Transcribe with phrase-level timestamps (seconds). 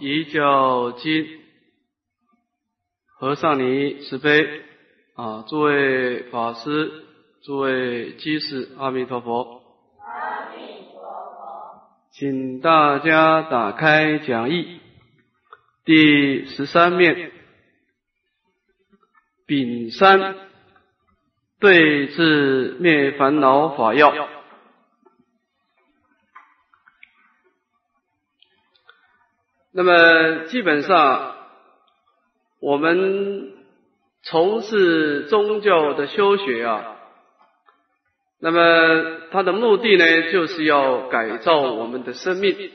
[0.00, 1.26] 移教经，
[3.18, 4.62] 和尚尼慈悲
[5.14, 5.44] 啊！
[5.46, 6.90] 诸位法师，
[7.42, 9.62] 诸位居士，阿弥陀佛！
[9.98, 11.82] 阿弥陀佛！
[12.12, 14.80] 请大家打开讲义，
[15.84, 17.30] 第十三面，
[19.46, 20.34] 丙三
[21.60, 24.39] 对治灭烦恼法要。
[29.72, 31.36] 那么基本上，
[32.60, 33.52] 我们
[34.22, 36.96] 从事宗教的修学啊，
[38.40, 42.72] 那么它的目的呢，就是要改造我们的生命。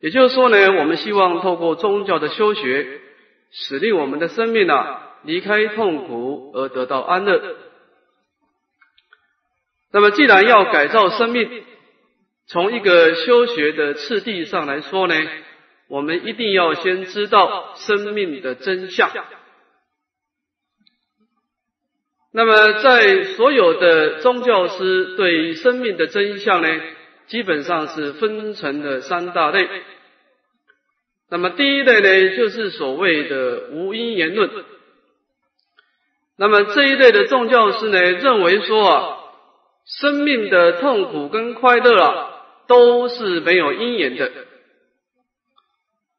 [0.00, 3.00] 也就是说呢，我们希望透过宗教的修学，
[3.50, 7.56] 使令我们的生命啊离开痛苦而得到安乐。
[9.92, 11.64] 那么既然要改造生命，
[12.52, 15.14] 从一个修学的次第上来说呢，
[15.88, 19.10] 我们一定要先知道生命的真相。
[22.34, 26.68] 那么，在所有的宗教师对生命的真相呢，
[27.26, 29.66] 基本上是分成了三大类。
[31.30, 34.50] 那么，第一类呢，就是所谓的无因言论。
[36.36, 39.18] 那么这一类的宗教师呢，认为说啊，
[39.86, 42.28] 生命的痛苦跟快乐啊。
[42.72, 44.32] 都是没有因缘的。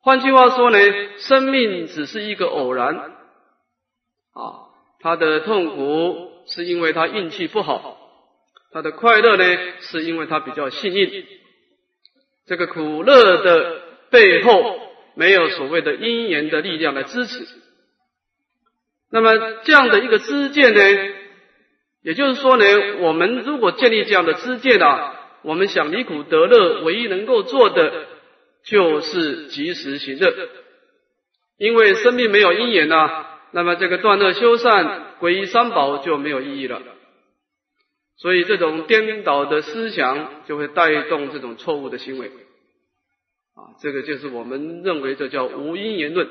[0.01, 0.77] 换句话说呢，
[1.17, 4.69] 生命只是一个偶然啊。
[4.99, 7.97] 他的痛苦是因为他运气不好，
[8.71, 9.43] 他的快乐呢
[9.79, 11.25] 是因为他比较幸运。
[12.45, 13.81] 这个苦乐的
[14.11, 14.79] 背后
[15.15, 17.47] 没有所谓的因缘的力量来支持。
[19.09, 20.79] 那么这样的一个知见呢，
[22.03, 22.65] 也就是说呢，
[22.99, 25.21] 我们如果建立这样的知见啊。
[25.43, 28.05] 我们想离苦得乐，唯一能够做的
[28.65, 30.33] 就是及时行乐，
[31.57, 36.81] 因为生命没有因缘呐，那么这个断恶修善、皈依三宝就没有意义了。
[38.17, 46.29] 所以这种颠倒的思想就会带动这种错误的行为，啊，这个就是我们认为这叫无因缘论。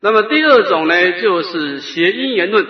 [0.00, 2.66] 那么第二种呢，就是邪因缘论。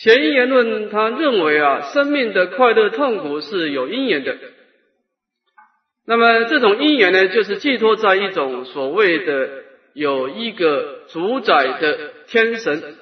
[0.00, 4.36] 邪因言论，他认为啊，生命的快乐痛苦是有因缘的。
[6.06, 9.50] 那么这种因缘呢，就是寄托在一种所谓的
[9.94, 12.94] 有一个主宰的天神。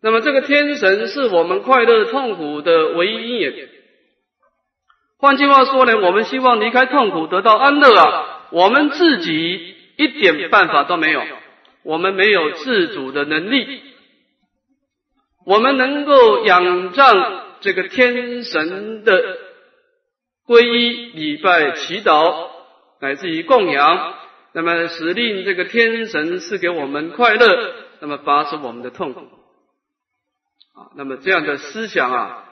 [0.00, 3.68] 那么这个天神是我们快乐痛苦的唯一因缘。
[5.18, 11.22] 换句话说呢，我们希望离开痛苦，得到安乐啊，我们自己一点办法都没有，
[11.82, 13.82] 我们没有自主的能力。
[15.44, 19.38] 我们能够仰仗这个天神的
[20.46, 22.48] 皈依、礼拜、祈祷，
[23.00, 24.14] 乃至于供养，
[24.52, 29.20] 那么使令这个天神赐给我们快乐，那么拔除我们的痛苦。
[29.20, 32.44] 啊，那么这样的思想啊，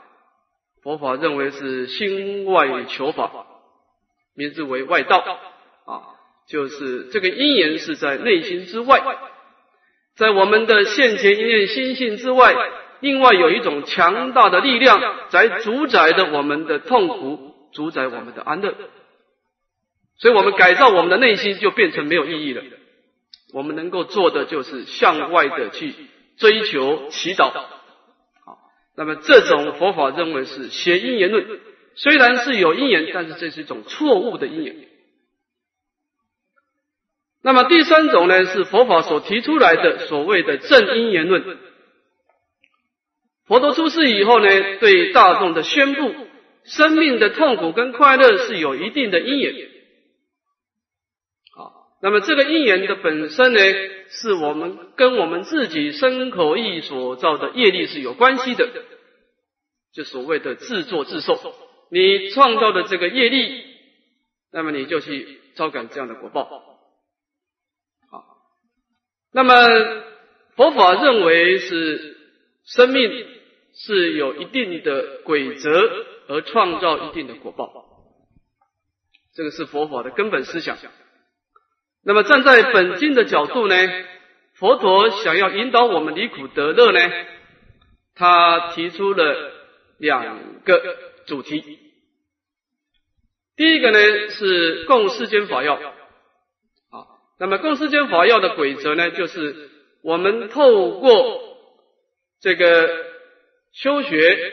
[0.82, 3.30] 佛法认为是心外求法，
[4.34, 5.19] 名字为外道。
[5.86, 6.03] 啊，
[6.47, 9.03] 就是这个因缘是在内心之外，
[10.16, 12.54] 在我们的现前一念心性之外。
[13.03, 18.75] 另外有一种强大的力量在主宰着我们的痛苦，主宰我们的安乐，
[20.19, 22.63] 所以我们改造我们的内心就变成没有意义了。
[23.53, 25.93] 我们能够做的就是向外的去
[26.39, 27.51] 追求祈祷。
[27.51, 28.59] 好，
[28.97, 31.45] 那么这种佛法认为是邪因言论，
[31.97, 34.77] 虽然是有因缘，但是这是一种错误的因缘。
[37.43, 41.59] 那么第三种呢，是佛法所提出来的所谓的正因言论。
[43.47, 44.48] 佛陀出世以后呢，
[44.78, 46.14] 对大众的宣布，
[46.64, 49.69] 生命的痛苦跟快乐是有一定的因缘。
[51.54, 53.60] 好，那么这个因缘的本身呢，
[54.08, 58.69] 是我们跟我们自己身口意所造的业力是有关系的，
[59.92, 61.38] 就所谓的自作自受。
[61.91, 63.64] 你创造的这个业力，
[64.53, 66.45] 那么你就去招感这样的果报。
[68.09, 68.24] 好，
[69.33, 69.54] 那么
[70.56, 72.11] 佛法认为是
[72.64, 73.41] 生命。
[73.74, 75.70] 是有一定的规则
[76.28, 77.72] 而创造一定的果报，
[79.34, 80.76] 这个是佛法的根本思想。
[82.04, 83.74] 那么站在本经的角度呢，
[84.56, 87.00] 佛陀想要引导我们离苦得乐呢，
[88.14, 89.53] 他提出了
[89.97, 91.64] 两个主题。
[93.56, 97.06] 第一个呢是共世间法要，啊，
[97.41, 99.70] 那么共世间法要的规则呢，就是
[100.03, 101.52] 我们透过
[102.42, 103.10] 这个。
[103.74, 104.53] 修学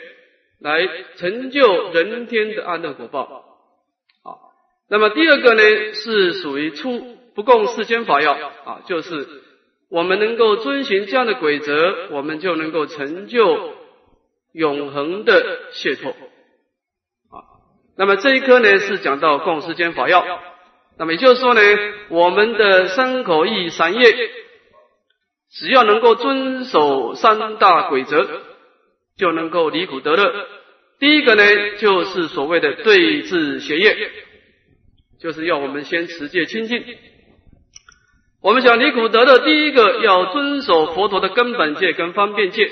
[0.61, 0.87] 来
[1.17, 3.23] 成就人天的安乐果报，
[4.23, 4.31] 啊。
[4.89, 8.31] 那么第二个呢，是属于出不共世间法要
[8.63, 9.27] 啊，就是
[9.89, 13.73] 我们能够遵循这样的规则，我们就能够成就
[14.53, 17.43] 永恒的解脱啊。
[17.97, 20.23] 那么这一科呢，是讲到共世间法要。
[20.97, 21.61] 那么也就是说呢，
[22.07, 24.01] 我们的三口意三业，
[25.51, 28.41] 只要能够遵守三大规则，
[29.17, 30.47] 就能够离苦得乐。
[30.99, 31.43] 第一个呢，
[31.77, 34.11] 就是所谓的对治邪业，
[35.19, 36.83] 就是要我们先持戒清净。
[38.41, 42.65] 我们想离苦得乐，第一个要遵守佛陀的根本戒跟方便戒，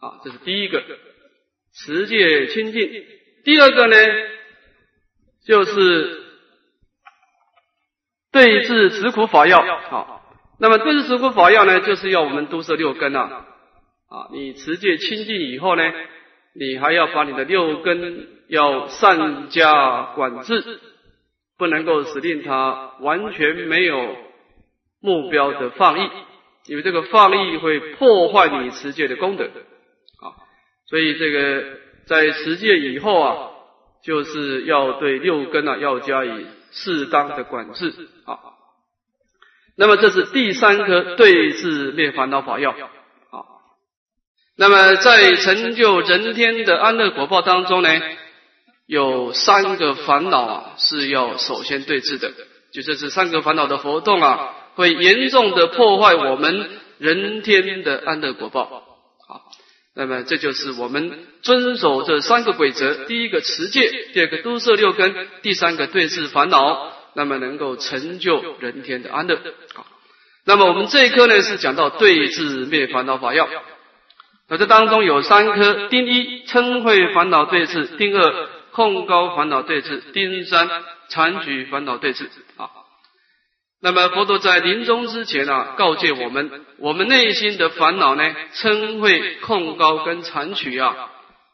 [0.00, 0.82] 啊，这是第一个
[1.74, 3.04] 持戒清净。
[3.44, 3.96] 第二个呢，
[5.46, 6.20] 就是。
[8.32, 9.58] 对治止苦法要，
[9.90, 10.21] 好，
[10.62, 13.44] 那么对治止苦法要呢，就是要我们都摄六根啊，
[14.08, 15.82] 啊，你持戒清净以后呢，
[16.54, 20.80] 你还要把你的六根要善加管制，
[21.58, 24.16] 不能够使令它完全没有
[25.00, 26.08] 目标的放逸，
[26.68, 30.26] 因为这个放逸会破坏你持戒的功德，啊，
[30.88, 31.64] 所以这个
[32.06, 33.50] 在持戒以后啊，
[34.04, 36.46] 就是要对六根啊要加以。
[36.74, 37.92] 适当的管制
[38.24, 38.51] 啊，
[39.76, 43.40] 那么这是第三颗对治灭烦恼法药啊。
[44.56, 47.88] 那么在成就人天的安乐果报当中呢，
[48.86, 52.30] 有三个烦恼是要首先对治的，
[52.72, 58.64] 就这是三个烦恼的活动啊，会严重的破坏我们人天的安乐果报。
[59.26, 59.42] 好
[59.94, 66.91] 那么这就是我们遵守这三个规则：第一个持戒，第二个都摄六根，第三个对治烦恼。
[67.14, 69.38] 那么能够成就人天的安乐。
[69.74, 69.86] 好，
[70.44, 73.48] 那么我们这一科呢是讲到对治灭烦恼法要。
[74.48, 80.68] 那这当中有三科：第一嗔恚烦恼对治；第二控高烦恼对治；第三
[81.08, 82.24] 残举烦恼对治。
[82.56, 82.68] 啊。
[83.80, 91.10] 那么佛陀在临终之前啊，告诫我们：我们内心的烦恼呢，嗔恚、控高跟残取啊，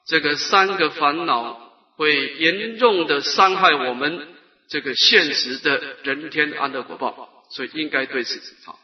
[0.06, 1.58] 这个三个烦恼
[1.96, 4.26] 会严重的伤害我们
[4.68, 8.78] 这个现实的人天安乐果报，所以应该对此好。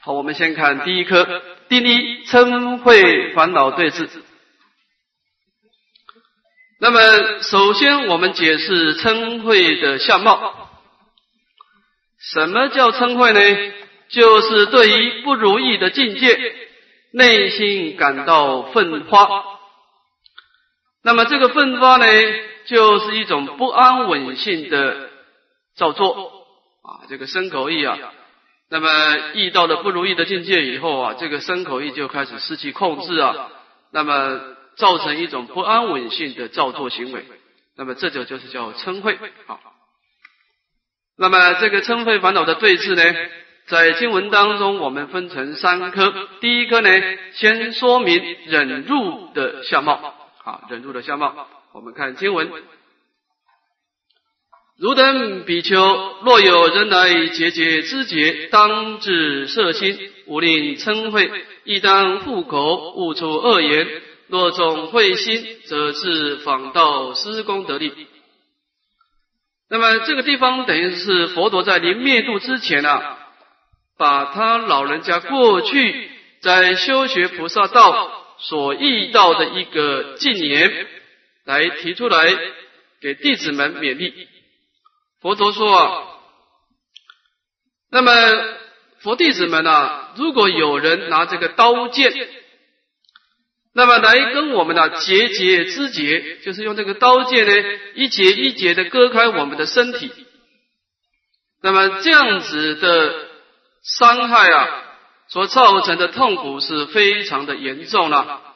[0.00, 4.08] 好，我们先看第一颗，第一嗔恚烦恼对治。
[6.80, 10.70] 那么首先我们解释嗔恚的相貌。
[12.20, 13.72] 什么叫嗔恚呢？
[14.08, 16.38] 就是对于不如意的境界，
[17.12, 19.44] 内心感到愤发。
[21.02, 22.06] 那么这个愤发呢，
[22.68, 25.08] 就是一种不安稳性的
[25.74, 26.46] 造作
[26.82, 27.08] 啊。
[27.08, 27.98] 这个身口意啊，
[28.68, 33.48] 那么遇到了不如意的境界以后啊，这个身口意就开始失去控制啊，
[33.90, 34.40] 那么
[34.76, 37.24] 造成一种不安稳性的造作行为。
[37.76, 39.14] 那么这就就是叫嗔恚
[39.46, 39.58] 啊。
[41.16, 43.02] 那么这个嗔恚烦恼的对治呢，
[43.66, 46.12] 在经文当中我们分成三科。
[46.40, 46.90] 第一科呢，
[47.32, 50.14] 先说明忍辱的相貌。
[50.44, 52.50] 啊，忍辱的相貌，我们看经文：
[54.78, 55.76] 汝等比丘，
[56.24, 61.30] 若有人来结结之节，当自摄心，勿令嗔恚，
[61.64, 64.02] 亦当护口，勿出恶言。
[64.28, 67.92] 若种慧心，则是访道施功得利。
[69.70, 73.18] 那么这个地方等于是佛陀在临灭度之前啊，
[73.96, 80.86] 把他老人家过去在修学菩萨道所遇到的一个禁言
[81.48, 82.36] 来提出来
[83.00, 84.28] 给弟子们勉励。
[85.22, 86.20] 佛陀说，
[87.90, 88.12] 那么
[89.00, 92.12] 佛弟子们啊，如果有人拿这个刀剑。
[93.74, 100.10] 那么来跟我们的节节肢节，就是用这个刀剑呢，一节一节的割开我们的身体。
[101.62, 103.28] 那么这样子的
[103.82, 104.68] 伤害啊，
[105.28, 108.47] 所造成的痛苦是非常的严重了。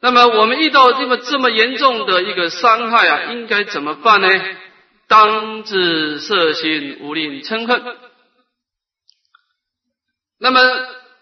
[0.00, 4.28] 那么我们遇到这么这么严重的一个伤害啊，应该怎么办呢？
[5.08, 7.96] 当自色心无令嗔恨。
[10.38, 10.60] 那么。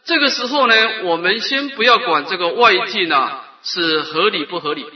[0.05, 4.87] 这个时候呢，我们先不要管这个外境啊是合理不合理。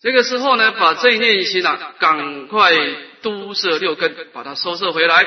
[0.00, 2.72] 这个时候呢，把这一念心啊，赶快
[3.20, 5.26] 都摄六根，把它收摄回来。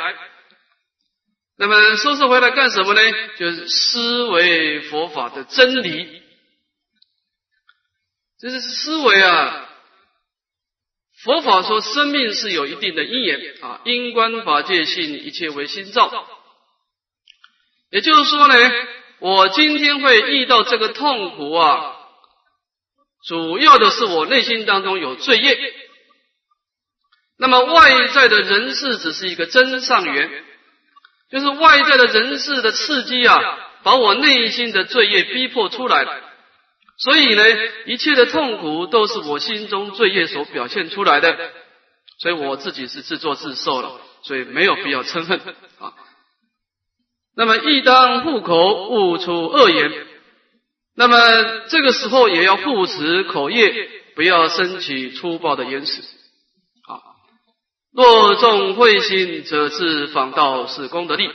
[1.60, 3.02] 那么收摄回来干什么呢？
[3.38, 6.19] 就是思维佛法的真理。
[8.41, 9.69] 这是思维啊，
[11.24, 16.25] 佛法说生命是有一定的因缘啊，因观法界性，一切为心造。
[17.91, 18.55] 也就是说呢，
[19.19, 21.98] 我今天会遇到这个痛苦啊，
[23.27, 25.58] 主要的是我内心当中有罪业。
[27.38, 30.46] 那么外在的人事只是一个真上缘，
[31.29, 33.38] 就是外在的人事的刺激啊，
[33.84, 36.28] 把我内心的罪业逼迫出来了。
[37.00, 37.44] 所以呢，
[37.86, 41.38] 一切的痛苦都是我心中罪业所表现出来的。
[42.20, 45.39] 所以我自己是自作自受了，所以没有必要嗔恨
[45.79, 45.94] 啊。
[47.38, 50.08] 那么亦当护口，勿出恶言。
[50.98, 51.18] 那么
[51.70, 56.01] 这个时候也要护持口业，不要升起粗暴的言辞。
[56.01, 57.00] 啊，
[57.94, 61.32] 若众慧心，则是仿道是功德力。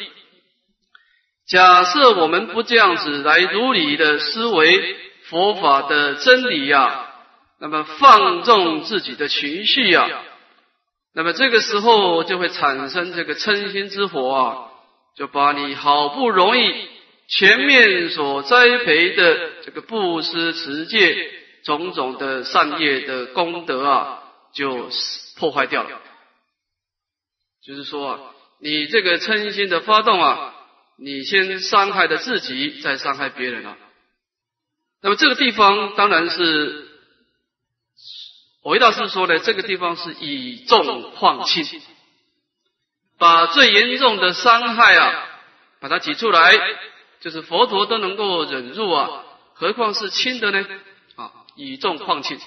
[1.49, 4.97] 假设我们不这样子来如理的思维
[5.29, 7.13] 佛法的真理呀，
[7.59, 10.23] 那么放纵自己的情绪呀。
[11.15, 14.69] 那么这个时候就会产生这个嗔心之火啊，
[15.17, 16.89] 就把你好不容易
[17.29, 21.31] 前面所栽培的这个布施持戒
[21.65, 24.91] 种种的善业的功德啊，就
[25.39, 26.01] 破坏掉了。
[27.65, 28.21] 就是说啊，
[28.61, 30.55] 你这个嗔心的发动啊，
[30.99, 33.77] 你先伤害的自己，再伤害别人啊。
[35.05, 36.89] 那么这个地方当然是。
[38.63, 41.83] 韦大师说呢，这个地方是以重况轻，
[43.19, 45.27] 把最严重的伤害啊，
[45.81, 46.51] 把它挤出来，
[47.21, 50.67] 就是佛陀都能够忍入啊，何况是轻的呢？
[51.17, 52.41] 啊，以重况轻。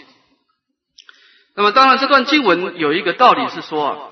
[1.53, 4.09] 那么，当然这段经文有一个道理是说啊，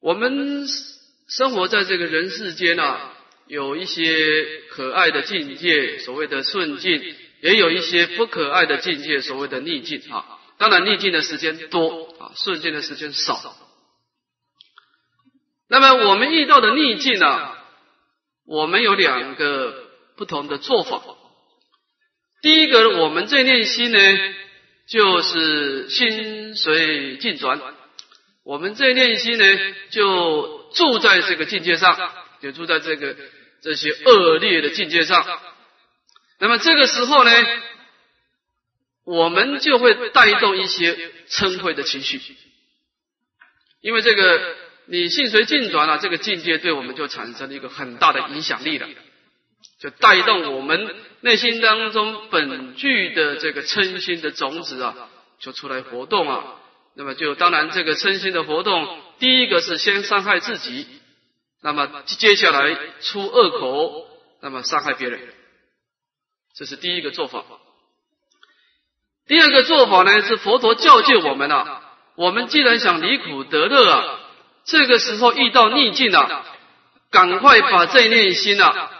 [0.00, 0.66] 我们
[1.28, 3.13] 生活在这个人世间啊，
[3.46, 7.16] 有一些可爱的境界，所谓的顺境。
[7.40, 10.24] 也有一些不可爱的境界，所谓的逆境啊。
[10.56, 13.54] 当然，逆境的时间多啊，顺境的时间少。
[15.68, 17.52] 那么，我们遇到的逆境呢，
[18.46, 19.74] 我们有两个
[20.16, 21.02] 不同的做法。
[22.40, 23.98] 第一个，我们这念心呢，
[24.88, 27.60] 就是心随境转。
[28.42, 29.44] 我们这念心呢，
[29.90, 31.94] 就住在这个境界上，
[32.44, 33.16] 就住在这个
[33.62, 35.24] 这些恶劣的境界上。
[36.38, 37.30] 那么这个时候呢，
[39.04, 40.94] 我们就会带动一些
[41.30, 42.20] 嗔恚的情绪，
[43.80, 48.86] 因为这个你性随境转了，这个境界对我们就产生了一个很大的影响力了，
[49.80, 55.08] 就带动我们内心当中本具的这个嗔心的种子啊，
[55.40, 56.60] 就出来活动啊。
[56.94, 60.86] 那么就当然这个嗔心的活动，第一个是先伤害自己，
[61.64, 64.06] 那么接下来出恶口，
[64.42, 65.18] 那么伤害别人。
[66.54, 67.42] 这是第一个做法。
[69.26, 71.80] 第二个做法呢，是佛陀教诫我们啊，
[72.16, 74.20] 我们既然想离苦得乐啊，
[74.66, 76.44] 这个时候遇到逆境啊，
[77.10, 78.90] 赶快把这念心啊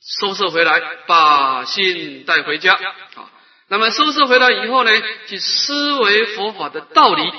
[0.00, 3.30] 收拾回来，把心带回家啊。
[3.68, 4.90] 那么收拾回来以后呢，
[5.26, 7.30] 去思维佛法的道理，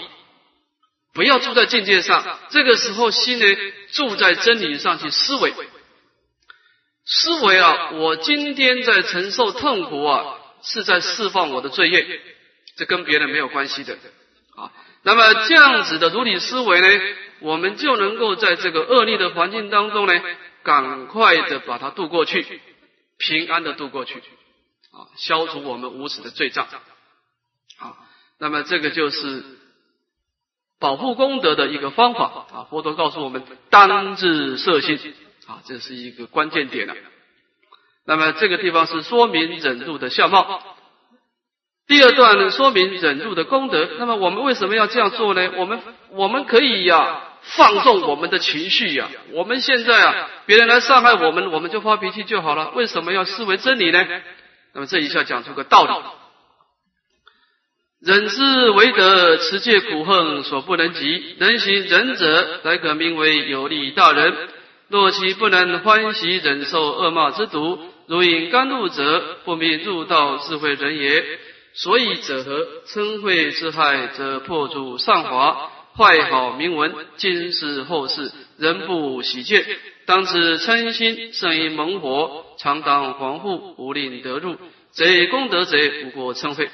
[1.16, 2.40] 不要住在境界上。
[2.50, 3.46] 这个时候心呢，
[3.92, 5.54] 住在真理上去思维。
[7.04, 12.22] 思维啊，我今天在承受痛苦啊，是在释放我的罪业，
[12.78, 13.98] 这跟别人没有关系的
[14.56, 14.72] 啊。
[15.04, 16.88] 那么这样子的如理思维呢，
[17.40, 20.14] 我们就能够在这个恶劣的环境当中呢，
[20.64, 22.62] 赶快的把它渡过去，
[23.18, 26.68] 平安的渡过去啊，消除我们无耻的罪障
[27.78, 27.96] 啊。
[28.38, 29.44] 那么这个就是
[30.82, 32.68] 保护功德的一个方法啊。
[32.70, 35.00] 佛陀告诉我们，当自摄心。
[35.48, 36.94] 啊，这是一个关键点了。
[38.06, 40.62] 那么这个地方是说明忍辱的相貌。
[41.88, 43.90] 第二段呢，说明忍辱的功德。
[43.98, 45.52] 那么我们为什么要这样做呢？
[45.58, 49.10] 我们我们可以呀，放纵我们的情绪呀。
[49.34, 52.72] 我们现在啊，别人来伤害我们，我们就发脾气就好了。
[52.72, 54.06] 为什么要视为真理呢？
[54.74, 55.92] 那么这一下讲出个道理：
[58.04, 61.36] 忍之为德，持戒苦恨所不能及。
[61.38, 64.34] 能行忍者，乃可名为有利大人。
[64.90, 67.78] 若其不能欢喜忍受恶骂之毒，
[68.08, 71.24] 如饮甘露者，不名入道智慧人也。
[71.74, 72.68] 所以者何？
[72.88, 79.64] 嗔恚之害，则破诸上华，坏好名闻，今世后世，人不喜见。
[80.08, 84.58] 当知嗔心胜于猛火，常当防护，不令得入。
[84.90, 86.68] 贼功德贼，不过嗔恚。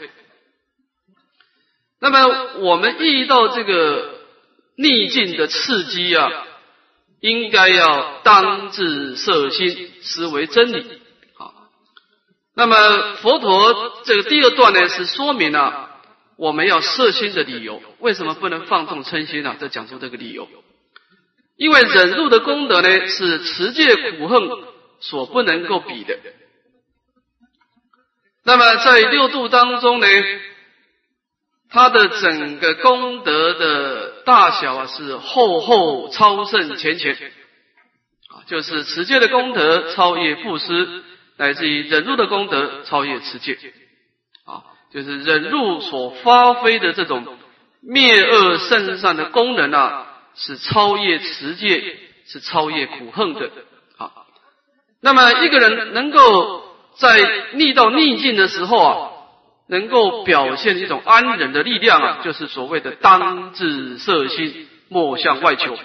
[2.00, 4.20] 那么我们遇到这个
[4.76, 6.44] 逆境的刺激啊。
[7.20, 11.02] 应该要当自摄心，实为真理。
[11.36, 11.52] 好，
[12.56, 15.90] 那么佛陀这个第二段呢，是说明了
[16.38, 17.82] 我们要摄心的理由。
[17.98, 19.56] 为什么不能放纵嗔心呢？
[19.60, 20.48] 这讲出这个理由。
[21.56, 24.48] 因为忍辱的功德呢，是持戒苦恨
[25.00, 26.20] 所不能够比的。
[28.44, 30.08] 那么在六度当中呢，
[31.70, 41.04] 他的整个功德的大小啊，是厚厚超胜前前啊，就是持戒的功德超越布施，
[41.38, 43.58] 乃至于忍辱的功德超越持戒
[44.46, 47.38] 啊，就是忍辱所发挥的这种
[47.82, 53.50] 灭恶圣善的功能啊，是超越持戒，是超越苦恨的。
[53.98, 54.26] 好，
[55.02, 56.64] 那么一个人能够
[56.98, 57.20] 在
[57.54, 59.07] 逆到逆境的时候啊，
[59.68, 65.78] 能够表现一种安忍的力量啊，就是所谓的当自摄心，莫向外求。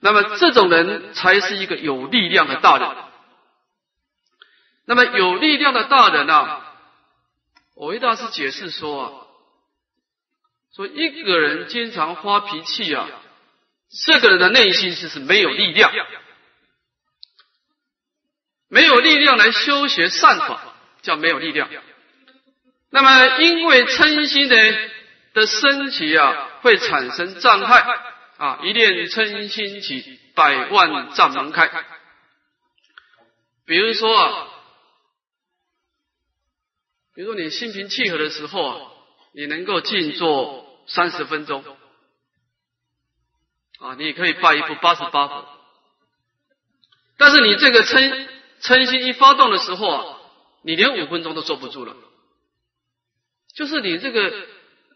[0.00, 2.88] 那么这种人才是一个有力量的大人。
[4.86, 6.64] 那么有力量的大人啊，
[7.76, 9.12] 我为大师解释说啊，
[10.74, 13.06] 说一个人经常发脾气啊，
[14.06, 15.92] 这个人的内心是是没有力量，
[18.68, 20.60] 没有力量来修学善法，
[21.02, 21.68] 叫没有力量。
[22.90, 24.56] 那么因为嗔心的
[25.34, 27.84] 的升起啊，会产生障碍
[28.36, 31.70] 啊，一念嗔心起，百万障门开。
[33.66, 34.46] 比如说啊。
[37.12, 38.80] 比如说你心平气和的时候啊，
[39.34, 41.62] 你能够静坐三十分钟
[43.78, 45.44] 啊，你也可以拜一部八十八佛。
[47.18, 48.28] 但是你这个嗔
[48.62, 50.18] 嗔心一发动的时候啊，
[50.62, 51.94] 你连五分钟都坐不住了。
[53.54, 54.32] 就是你这个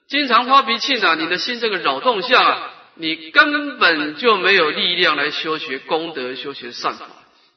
[0.08, 7.06] 经常发脾气呢，你的心这个扰动下，你根本就没有力量来修学功德、修学善法，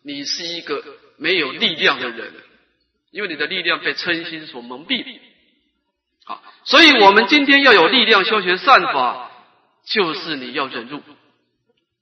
[0.04, 0.84] 你是一个
[1.18, 2.34] 没有力量的人。
[3.10, 5.04] 因为你的力量被嗔心所蒙蔽，
[6.26, 9.32] 好，所以我们今天要有力量修学善法，
[9.88, 11.02] 就是你要忍辱，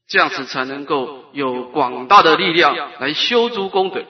[0.07, 4.03] 这样子才能够有广大的力量来修诸功德。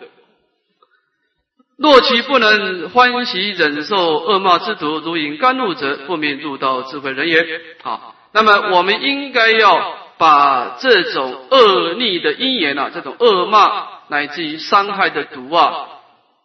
[1.78, 7.46] 若其不能欢喜忍受恶骂之毒，如饮甘露者，不免入道智慧人也。
[7.84, 15.90] 好，那么我们应该要把这种恶逆的因缘啊，这种恶骂乃至于伤害的毒啊。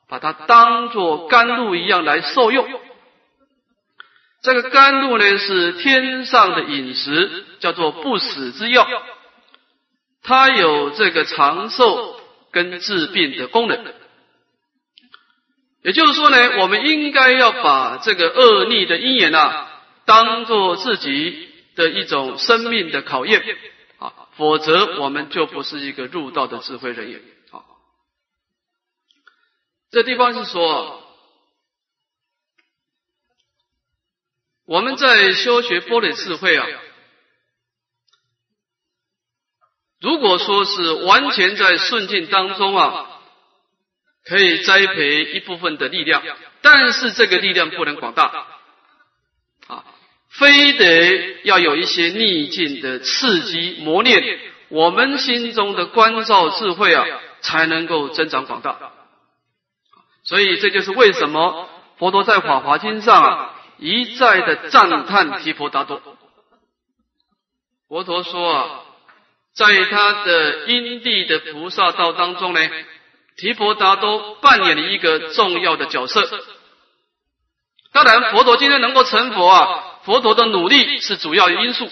[0.08, 2.68] 把它当做甘露一样来受用。
[4.42, 8.88] 这个甘露呢，是天上的饮食，叫做不死之药。
[10.24, 12.16] 它有这个长寿
[12.50, 13.84] 跟治病的功能。
[15.82, 23.42] 也就是说呢，我们应该要把这个恶逆的因缘啊，当做自己的一种生命的考验
[23.98, 27.22] 啊，否则我们就不是一个入道的智慧人员。
[29.90, 31.02] 这地方是说，
[34.66, 36.64] 我们在修学波罗智慧啊，
[39.98, 43.09] 如果说是完全在顺境当中啊，
[44.24, 46.22] 可以栽培一部分的力量，
[46.62, 48.24] 但是这个力量不能广大
[49.66, 49.85] 啊，
[50.28, 57.06] 非得要有一些逆境的刺激磨练，我们心中的关照智慧啊，
[57.40, 58.92] 才能够增长广大。
[60.22, 66.00] 所以这就是为什么佛陀在《法华经》上啊一再的赞叹提婆达多。
[67.88, 68.80] 佛陀说啊，
[69.54, 72.61] 在他的因地的菩萨道当中呢，
[73.40, 76.29] 提婆达多扮演了一个重要的角色。
[77.92, 81.88] 当然，佛陀今天能够成佛啊，佛陀的努力是主要的因素。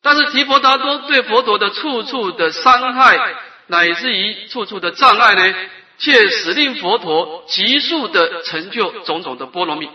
[0.00, 3.18] 但是提婆达多对佛陀的处处的伤害，
[3.66, 5.54] 乃至于处处的障碍呢？
[5.96, 9.88] 却使令佛陀急速的成就种种的波罗蜜，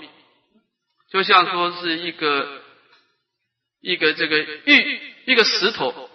[1.12, 2.48] 就像说是一个
[3.82, 6.09] 一个这个玉一个石头，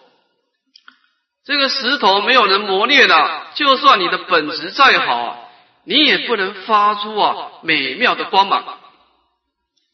[1.46, 5.50] 这个石头没有人磨练啊，就算你的本质再好，
[5.84, 8.64] 你也不能发出啊美妙的光芒，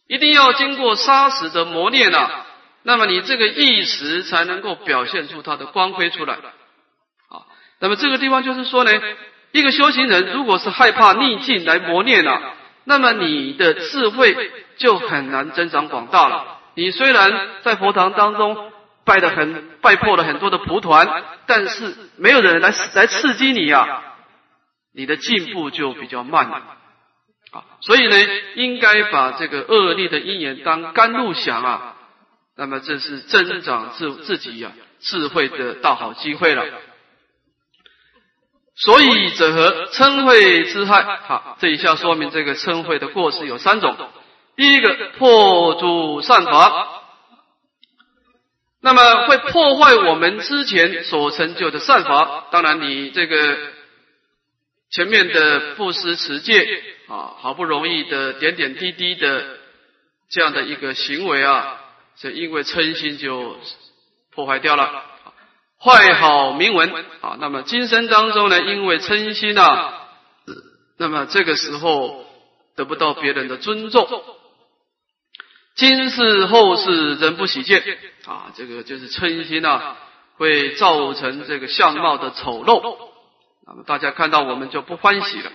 [0.07, 2.47] 一定要经过砂石的磨练啊，
[2.83, 6.35] 那么你这个意识才能够表现出它的光辉出来。
[6.35, 7.47] 啊，
[7.81, 8.93] 那么这个地方就是说呢。
[9.53, 12.41] 一个修行人，如果是害怕逆境来磨练了，
[12.85, 14.37] 那么你的智慧
[14.77, 16.61] 就很难增长广大了。
[16.77, 18.71] 你虽然在佛堂当中
[19.05, 21.07] 败得很败破了很多的蒲团，
[21.47, 24.03] 但是没有人来来刺激你呀，
[24.95, 26.63] 你的进步就比较慢了。
[27.53, 28.17] 啊，所以呢，
[28.55, 31.97] 应该把这个恶劣的因缘当甘露想啊，
[32.57, 36.65] 那么这是增长自自己呀智慧的大好机会了。
[38.77, 39.87] 所以者何？
[39.87, 41.03] 嗔恚之害。
[41.03, 43.97] 好，这一下说明这个嗔恚的过失有三种。
[44.57, 47.00] 第一个，破诸善法，
[48.83, 52.47] 那么会破坏我们之前所成就的善法。
[52.51, 53.59] 当然，你这个
[54.91, 56.67] 前面的布施持戒
[57.07, 59.59] 啊，好不容易的点点滴滴的
[60.31, 61.81] 这样的一个行为啊，
[62.19, 63.57] 就因为嗔心就
[64.35, 65.05] 破坏掉了，
[65.79, 66.91] 坏好名闻
[67.21, 67.37] 啊。
[67.39, 70.09] 那么今生当中呢，因为嗔心啊，
[70.97, 72.25] 那么这个时候
[72.77, 74.09] 得不到别人的尊重，
[75.81, 77.83] 今世后世人不喜见
[78.27, 79.97] 啊，这个就是嗔心啊，
[80.37, 82.99] 会造成这个相貌的丑陋。
[83.67, 85.51] 那么大家看到我们就不欢喜了。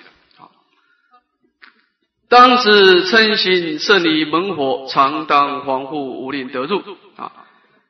[2.28, 6.82] 当知嗔心胜离猛火，常当防护，无令得入。
[7.18, 7.32] 啊，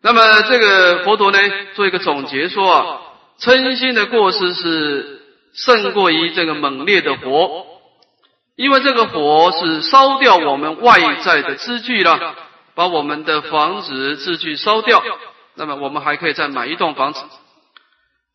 [0.02, 1.39] 那么这个佛陀呢，
[1.74, 3.02] 做一个总结说啊，
[3.39, 5.21] 嗔心的过失是
[5.54, 7.65] 胜过于这个猛烈的火，
[8.56, 12.36] 因为这个火是烧掉我们外在的支具了，
[12.74, 15.04] 把我们的房子支具烧掉，
[15.56, 17.22] 那么我们还可以再买一栋房子。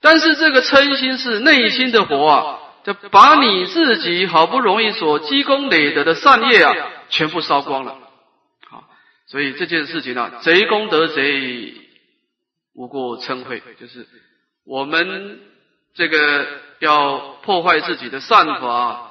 [0.03, 6.75] 但是这个嗔心是内心的火啊，就把你自己好不容易所积功累德的善业啊，
[7.09, 7.97] 全部烧光了。
[8.69, 8.85] 好，
[9.27, 11.75] 所以这件事情呢，贼功德贼，
[12.75, 14.07] 无过嗔恚，就是
[14.67, 15.41] 我们
[15.95, 16.47] 这个
[16.79, 19.10] 要破坏自己的善法，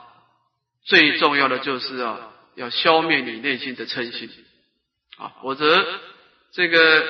[0.90, 2.20] 最重要的就是啊，
[2.56, 4.30] 要消灭你内心的嗔心
[5.18, 5.86] 啊，否则
[6.52, 7.06] 这个。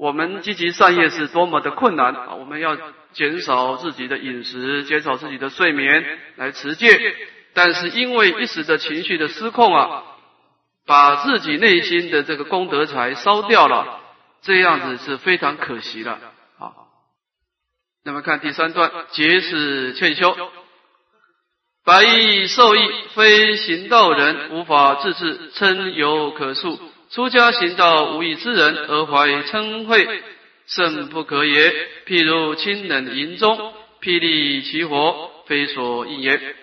[0.00, 2.36] 我们积极善业是多么的困难啊！
[2.36, 2.78] 我们要
[3.14, 6.96] 减少自己的饮食，减少自己的睡眠来持戒，
[7.52, 10.04] 但是因为一时的情绪的失控啊，
[10.86, 14.00] 把自己内心的这个功德财烧掉了，
[14.40, 16.70] 这样子是非常可惜的啊。
[18.04, 20.36] 那么看第三段，劫是欠修，
[21.88, 22.80] 白衣受益，
[23.14, 26.78] 非行道人无法自制，称有可恕。
[27.10, 30.22] 出家行道无益之人，而怀嗔恚，
[30.66, 31.72] 甚不可也。
[32.04, 33.72] 譬如清冷营中，
[34.02, 36.56] 霹雳起火，非所应也。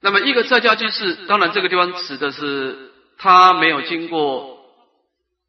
[0.00, 4.60] 那么一个在家居士，当然这个地方指的是他没有经过，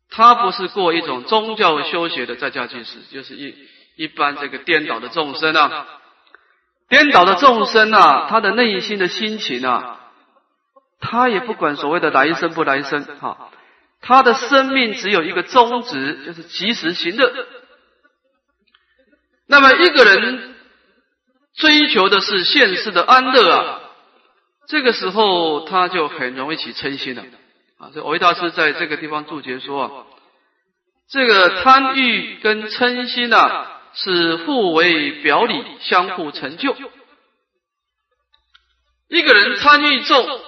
[0.10, 3.56] 他不是过一种宗教修学的在家居士，就是一
[3.96, 5.88] 一般这个颠倒的众生啊，
[6.90, 9.96] 颠倒的众生啊，他的内心的心情啊。
[11.00, 13.52] 他也不管所谓的来生不来生，哈，
[14.02, 17.32] 他的生命只有一个宗旨，就是及时行乐。
[19.46, 20.56] 那么一个人
[21.56, 23.80] 追求的是现世的安乐啊，
[24.68, 27.24] 这个时候他就很容易起嗔心了
[27.78, 27.92] 啊。
[27.94, 29.92] 这维大师在这个地方注解说啊，
[31.12, 36.76] 这个贪欲跟嗔心啊是互为表里，相互成就。
[39.10, 40.42] 一个人贪欲重。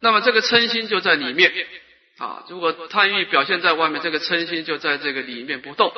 [0.00, 1.52] 那么这个嗔心就在里面
[2.18, 5.92] 啊，如果贪欲表现在外面，这个嗔心就在这个里面不动。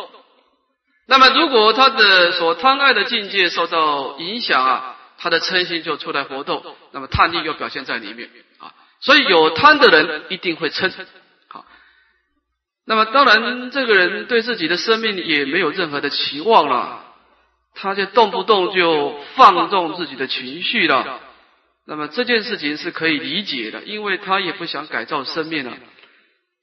[1.07, 8.73] 那么如果他的所贪爱的境界受到影响啊，他的嗔心就出来活动，那么贪欲又表现在里面啊。
[9.01, 10.93] 所以有贪的人一定会嗔。
[12.89, 17.05] 那么当然这个人对自己的生命也没有任何的期望了，
[17.75, 21.21] 他就动不动就放纵自己的情绪了。
[21.87, 25.77] 那么这件事情是可以理解的，因为他也不想改造生命了，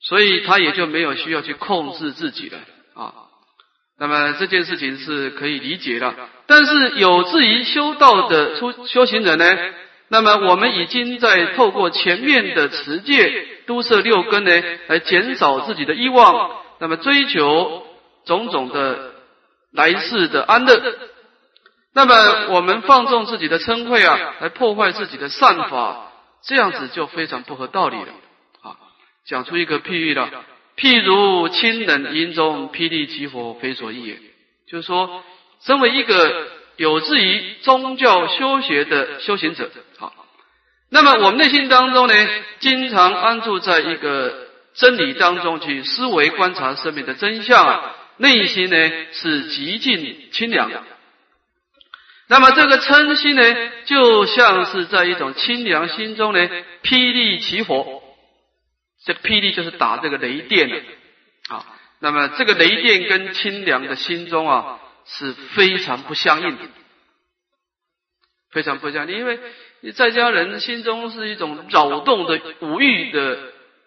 [0.01, 2.57] 所以他也就没有需要去控制自己了
[2.95, 3.13] 啊。
[3.99, 6.11] 那么这件事情是可以理解的，
[6.47, 9.45] 但是有志于修道的出修行人呢，
[10.09, 14.51] 那么我们已经在透过前面的持戒、都摄六根呢，
[14.87, 17.85] 来减少自己的欲望，那么追求
[18.25, 19.13] 种种的
[19.71, 20.81] 来世的安乐。
[21.93, 26.11] 那么我们放纵自己的嗔恚啊，来破坏自己的善法，
[26.43, 28.11] 这样子就非常不合道理了
[28.61, 28.75] 啊！
[29.25, 30.29] 讲出一个譬喻了，
[30.77, 34.17] 譬如清冷阴中霹雳起火，非所宜也。
[34.67, 35.23] 就是说，
[35.61, 39.71] 身为一个有志于宗教修学的修行者，
[40.89, 42.13] 那么我们内心当中呢，
[42.59, 50.71] 经常安住在一个真理当中去思维观察生命的真相啊，内心呢是极尽清凉。
[52.27, 56.39] 那么这个嗔心呢，就像是在一种清凉心中呢，
[56.81, 58.01] 霹雳起火。
[59.05, 60.77] 这霹雳就是打这个雷电的
[61.49, 61.65] 啊。
[61.99, 66.63] 那么这个雷电跟清凉的心中啊，是非常不相应的，
[68.51, 69.17] 非常不相应。
[69.17, 69.39] 因为
[69.91, 73.37] 在家人心中是一种扰动的五欲的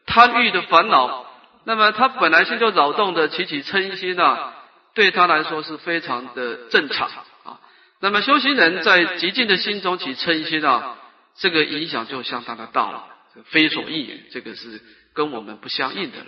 [0.07, 1.27] 贪欲的烦恼，
[1.65, 4.55] 那么他本来心就扰动的起起嗔心啊，
[4.95, 7.09] 对他来说是非常的正常
[7.45, 7.61] 啊。
[8.01, 10.97] 那么修行人在极静的心中起嗔心啊，
[11.37, 13.05] 这个影响就相当的大了，
[13.47, 14.81] 非所易，这个是
[15.15, 16.27] 跟我们不相应的了。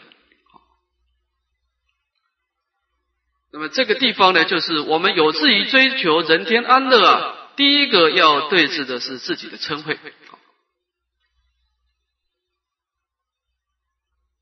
[3.52, 9.98] 那么这个地方呢，就是我们有志于追求人天安乐啊，第一个要对峙的是自己的嗔恚。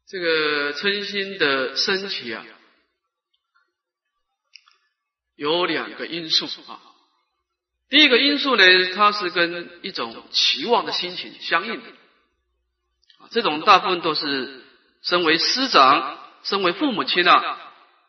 [0.07, 2.43] 这个嗔心的升起啊，
[5.37, 6.81] 有两个因素啊。
[7.91, 11.89] 第一个因素呢，它是跟一种期望的心情相应的
[13.19, 13.29] 啊。
[13.31, 14.65] 这种大部分都是
[15.03, 17.59] 身为师长、身为父母亲啊，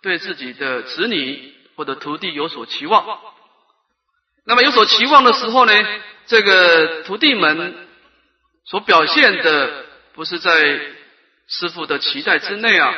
[0.02, 3.20] 对自己的子女或者徒弟有所期望。
[4.50, 5.72] 那么有所期望的时候呢，
[6.26, 7.88] 这个徒弟们
[8.66, 10.82] 所表现的不是在。
[11.52, 12.94] 师傅的期待之内啊，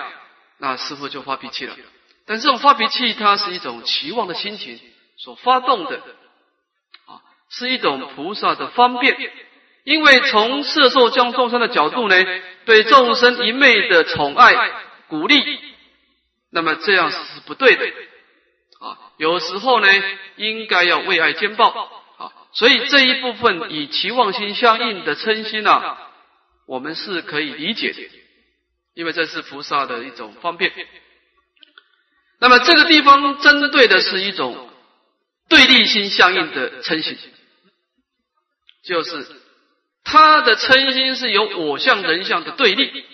[0.58, 1.74] 那师傅就发脾气了。
[2.26, 4.78] 但这种发脾气，它是一种期望的心情
[5.16, 5.96] 所发动的
[7.06, 9.16] 啊，是一种菩萨的方便。
[9.86, 12.26] 因为从摄受将众生的角度呢，
[12.66, 14.54] 对众生一昧的宠爱
[15.08, 15.42] 鼓励，
[16.52, 17.86] 那么这样是不对的。
[19.22, 19.88] 有时候呢，
[20.38, 21.70] 应该要为爱兼报
[22.18, 22.32] 啊。
[22.54, 26.12] 所以这一部分以期望心相应的嗔心啊，
[26.66, 28.02] 我们是可以理解的。
[28.96, 30.74] 因为这是菩萨的一种方便。
[32.40, 34.72] 那么这个地方针对的是一种
[35.48, 37.16] 对立心相应的嗔心，
[38.84, 39.28] 就是
[40.04, 43.06] 他的嗔心是有我相人相的对立。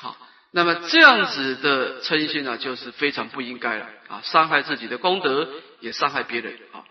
[0.00, 0.16] 好，
[0.52, 5.48] 那么这样子的嗔心呢，就是非常不应该了啊，伤害自己的功德，
[5.80, 6.84] 也伤害别人啊。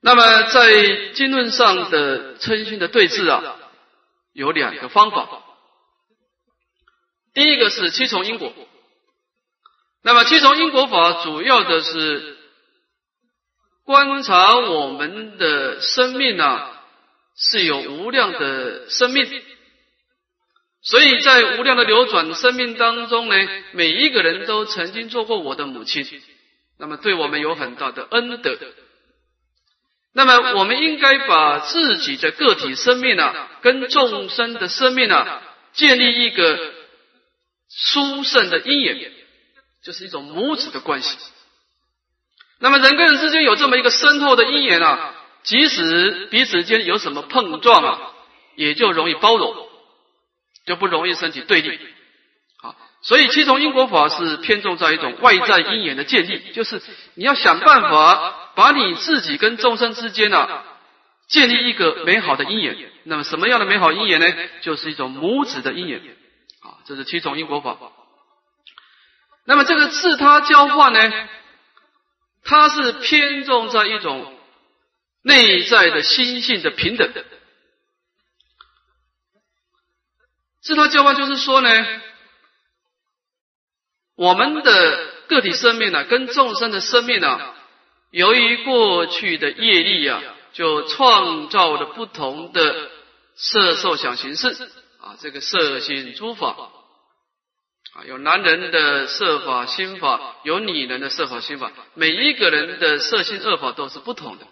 [0.00, 3.56] 那么在经论上的嗔心的对峙啊，
[4.32, 5.42] 有两个方法。
[7.34, 8.52] 第一个是七重因果，
[10.02, 12.36] 那么七重因果法主要的是
[13.84, 16.82] 观察我们的生命啊
[17.36, 19.42] 是有无量的生命，
[20.82, 23.34] 所以在无量的流转生命当中呢，
[23.72, 26.04] 每一个人都曾经做过我的母亲，
[26.78, 28.58] 那么对我们有很大的恩德，
[30.12, 35.42] 那么我们应该把自己的个体生命啊跟众生的生命啊
[35.72, 36.82] 建立一个。
[37.74, 39.10] 殊胜的因缘，
[39.82, 41.16] 就是一种母子的关系。
[42.58, 48.12] 那么人跟人之间有这么一个深厚的因缘啊，即使彼此间有什么碰撞啊，
[48.56, 49.56] 也就容易包容，
[50.66, 51.78] 就不容易升起对立。
[52.60, 56.80] 好，所以七重因果法是偏重在一种外在因缘的建立，就是
[57.14, 60.64] 你要想办法把你自己跟众生之间啊，
[61.28, 62.76] 建立一个美好的因缘。
[63.04, 64.26] 那么什么样的美好因缘呢？
[64.60, 66.00] 就是一种母子的因缘。
[66.60, 67.76] 啊，这是七种因果法。
[69.44, 71.28] 那么这个自他交换呢，
[72.44, 74.32] 它是偏重在一种
[75.24, 77.12] 内在的心性的平等。
[80.62, 81.70] 这套教法就是说呢，
[84.16, 87.54] 我们的个体生命呢，跟众生的生命呢，
[88.10, 90.22] 由于过去的业力啊，
[90.52, 92.90] 就创造了不同的
[93.34, 94.48] 色受想行识。
[95.00, 96.50] 啊，这个色心诸法
[97.94, 104.46] 啊，有男人的色法心法，有女人的色法心法，每一个人的色心恶法都是不同的。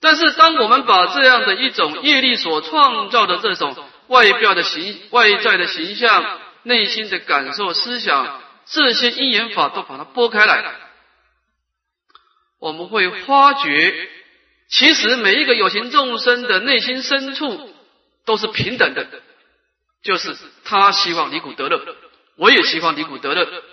[0.00, 3.76] 但是，当我们把这样的一种业力所创造的这种
[4.08, 10.64] 外表的形、外在的形象、内心的感受、思想这些因缘法都把它拨开来，
[12.58, 14.08] 我们会发觉，
[14.68, 17.74] 其实每一个有情众生的内心深处。
[18.26, 19.06] 都是平等的，
[20.04, 21.96] 就是他希望离苦得乐，
[22.36, 23.64] 我也希望离苦得乐。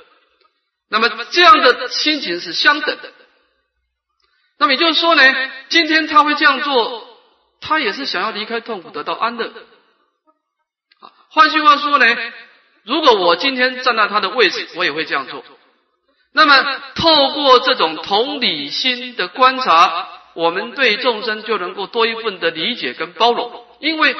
[0.89, 3.11] 那么这样的心情是相等的。
[4.59, 5.21] 那么也就是说呢，
[5.69, 7.07] 今天他会这样做，
[7.61, 9.45] 他也是想要离开痛苦，得到安乐。
[10.99, 12.05] 啊，换句话说呢，
[12.83, 15.43] 如果我今天站在他的位置，我也会这样做。
[16.33, 23.65] 那么透过这种同理心的观察，我们对众生就能够多一份的理解跟包容。
[23.79, 24.15] 因为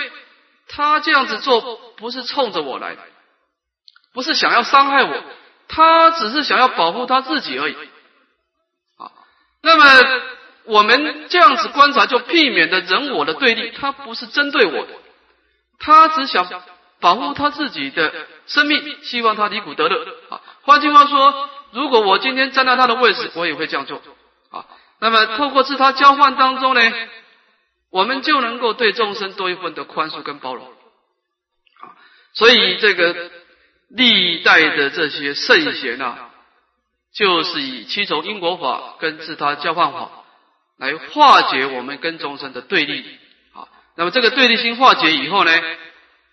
[0.67, 3.01] 他这样子做不是冲着我来的，
[4.13, 5.23] 不是想要伤害我，
[5.67, 7.75] 他只是想要保护他自己而已。
[9.67, 10.21] 那么
[10.63, 13.71] 我们这样子观察，就避免的人我的对立。
[13.71, 14.93] 他不是针对我的，
[15.77, 16.49] 他只想
[17.01, 18.13] 保护他自己的
[18.47, 20.07] 生命，希望他离苦得乐。
[20.29, 24.01] 啊，换句话说，如果我今天站在他的位置，我也会这样做。
[24.51, 24.65] 啊，
[25.01, 26.81] 那么透过自他交换当中呢？
[27.89, 31.83] 我们就能够对众生多一份的宽恕跟包容，啊，
[32.33, 33.31] 所以这个
[33.89, 36.26] 历代的这些圣贤啊，
[37.17, 40.11] 就是以七种因果法跟自他交换法
[40.77, 43.17] 来化解我们跟众生的对立，
[43.53, 45.51] 啊，那么这个对立心化解以后呢，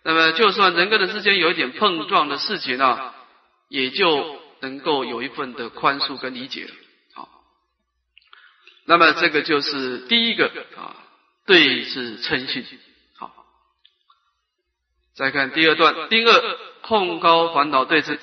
[0.02, 3.14] 那么就算人跟人之间有一点碰撞的事情啊，
[3.70, 6.74] 也就能够有一份的宽恕跟理解了，
[7.14, 7.30] 好，
[8.84, 10.96] 那么这个就是第一个啊，
[11.46, 12.62] 对治嗔性。
[13.16, 13.34] 好，
[15.16, 18.20] 再看第二段，第二控高烦恼对治。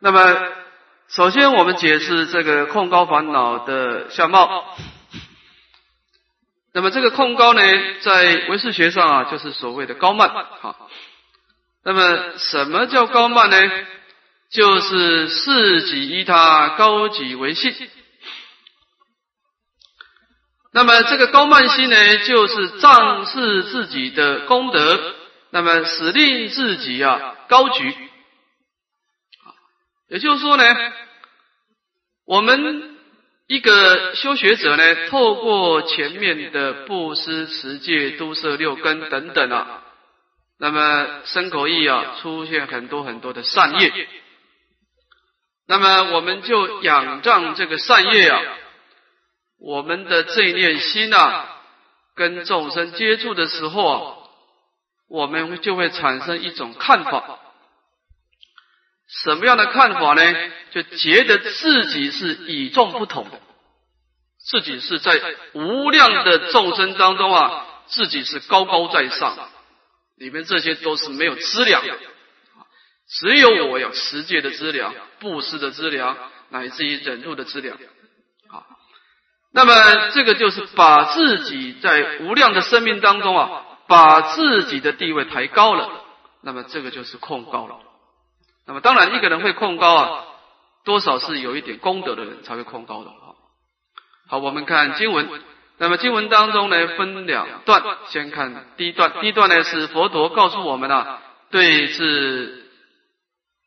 [0.00, 0.52] 那么
[1.14, 4.74] 首先我们解释这个控高烦恼的相貌。
[6.72, 7.60] 那么这个控高呢，
[8.00, 10.30] 在唯识学上啊，就是所谓的高慢。
[10.30, 10.88] 好，
[11.84, 13.58] 那么什么叫高慢呢？
[14.50, 17.74] 就是视己依他，高己为性。
[20.72, 25.14] 那么这个高慢心呢，就是仗视自己的功德，
[25.50, 27.94] 那么使令自己啊高举。
[30.12, 30.64] 也就是说呢，
[32.24, 32.90] 我们。
[33.48, 39.82] 一个修学者呢，透过前面的布施、持戒、都摄六根等等啊，
[40.58, 44.08] 那么身口意啊，出现很多很多的善业。
[45.66, 48.40] 那么我们就仰仗这个善业啊，
[49.58, 51.60] 我们的这念心啊，
[52.14, 54.16] 跟众生接触的时候啊，
[55.10, 57.38] 我们就会产生一种看法。
[59.24, 60.22] 什么样的看法呢？
[60.70, 63.38] 就觉得自己是与众不同的，
[64.38, 65.20] 自己是在
[65.52, 69.36] 无量的众生当中啊，自己是高高在上，
[70.16, 71.94] 里面这些都是没有资粮的，
[73.06, 76.16] 只有我有持戒的资粮、布施的资粮，
[76.48, 77.76] 乃至于忍辱的资粮。
[78.48, 78.64] 啊，
[79.52, 79.74] 那么
[80.14, 86.02] 这个就是把自己在无量的生命当中啊，把自己的地位抬高了，
[86.42, 87.76] 那么这个就是控高了。
[88.66, 90.24] 那么当然，一个人会控高啊，
[90.84, 93.34] 多少是有一点功德的人才会控高的啊。
[94.28, 95.28] 好，我们看经文。
[95.78, 99.14] 那么经文当中呢，分两段，先看第一段。
[99.20, 101.20] 第一段呢是佛陀告诉我们啊，
[101.50, 102.70] 对治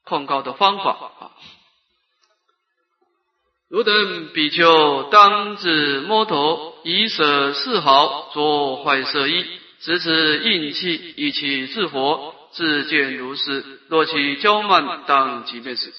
[0.06, 1.32] 控高的方法啊。
[3.68, 9.46] 汝等比丘当自摸头，以舍四毫，作坏色衣，
[9.82, 12.34] 执持印器，以其自佛。
[12.52, 15.94] 自见如是，若其骄慢，当即灭之。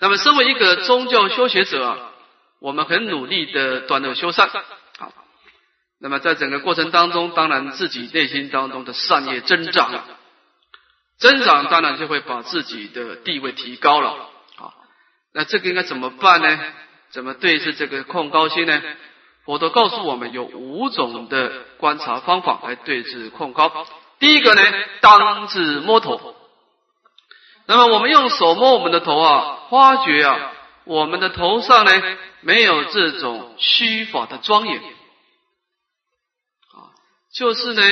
[0.00, 2.12] 那么，身为一个宗教修学者啊，
[2.60, 4.48] 我们很努力的断恶修善。
[4.98, 5.12] 好，
[6.00, 10.04] 那么在整个过程当中，当然自己内心当中的善业增长了，
[11.18, 14.28] 增长当然就会把自己的地位提高了。
[14.56, 14.74] 好，
[15.32, 16.58] 那这个应该怎么办呢？
[17.10, 18.82] 怎么对治这个控高心呢？
[19.44, 23.86] 佛陀告诉我们有五种的观察方法来对治控高。
[24.22, 24.62] 第一个呢，
[25.00, 26.36] 当自摸头。
[27.66, 30.52] 那么我们用手摸我们的头啊，发觉啊，
[30.84, 31.90] 我们的头上呢
[32.40, 36.94] 没有这种虚法的庄严啊，
[37.34, 37.82] 就是呢，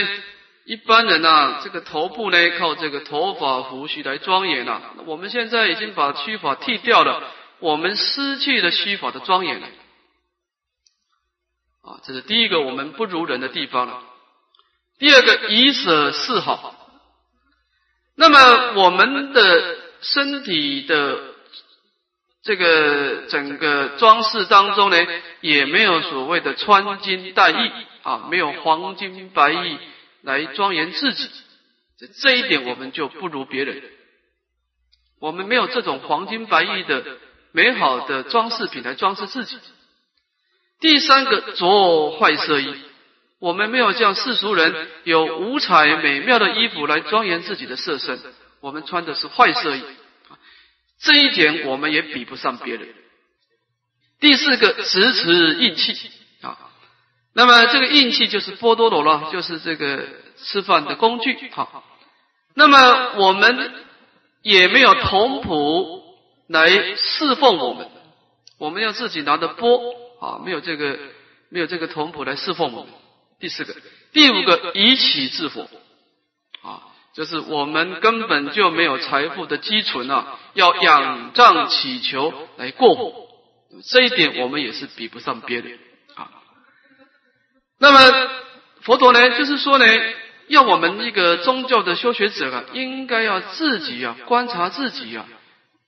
[0.67, 4.81] 一般人呐，这个头部呢靠这个头发胡须来庄严了。
[5.07, 7.25] 我们现在已经把虚法剃掉了，
[7.59, 9.67] 我们失去了虚法的庄严了
[11.83, 14.05] 啊，这是第一个我们不如人的地方了。
[15.01, 16.77] 第二个以舍四好，
[18.17, 21.19] 那么我们的身体的
[22.43, 24.99] 这个整个装饰当中呢，
[25.41, 29.79] 也没有所谓的穿金戴玉啊，没有黄金白玉
[30.21, 31.31] 来庄严自己，
[31.99, 33.83] 这这一点我们就不如别人。
[35.19, 37.03] 我们没有这种黄金白玉的
[37.53, 39.59] 美好的装饰品来装饰自己。
[40.79, 42.75] 第三个着坏色衣。
[43.41, 48.21] 我们没有像世俗人有五彩美妙的衣服来庄严自己的色身，
[48.61, 49.83] 我们穿的是坏色衣，
[51.01, 52.87] 这一点我们也比不上别人。
[54.21, 56.11] 第四个，持持印器
[56.43, 56.59] 啊，
[57.33, 61.35] 那么这个印器就是波多罗了，就是这个吃饭的工具。
[61.53, 61.83] 好，
[62.55, 63.73] 那么我们
[64.43, 66.03] 也没有童仆
[66.47, 67.89] 来侍奉我们，
[68.59, 69.81] 我们要自己拿着钵
[70.21, 70.99] 啊，没有这个
[71.49, 72.93] 没有这个童仆来侍奉我们。
[73.41, 73.75] 第四个，
[74.13, 75.63] 第五个，以起治佛
[76.63, 76.83] 啊，
[77.15, 83.29] 就是我们根本就没有财富的积存啊，要仰仗祈求来过活，
[83.91, 85.79] 这一点我们也是比不上别人
[86.17, 86.31] 啊。
[87.79, 88.31] 那么
[88.83, 89.87] 佛陀呢，就是说呢，
[90.49, 95.27] 要我们一个宗教的修学者啊，应该要自己啊观察自己啊，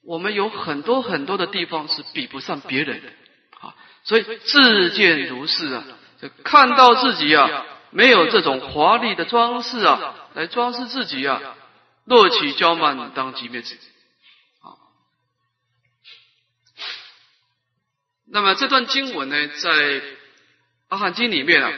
[0.07, 3.09] 我们有很多很多的地方是比不上别人的
[3.61, 3.75] 啊，
[4.05, 5.85] 所以自见如是啊。
[6.45, 11.41] 看到自己啊，没有这种华丽的装饰啊，来装饰自己啊，
[12.05, 13.75] 乐起骄慢，当即灭之。
[14.61, 14.79] 啊，
[18.27, 20.03] 那么这段经文呢，在
[20.89, 21.73] 阿含经里面啊，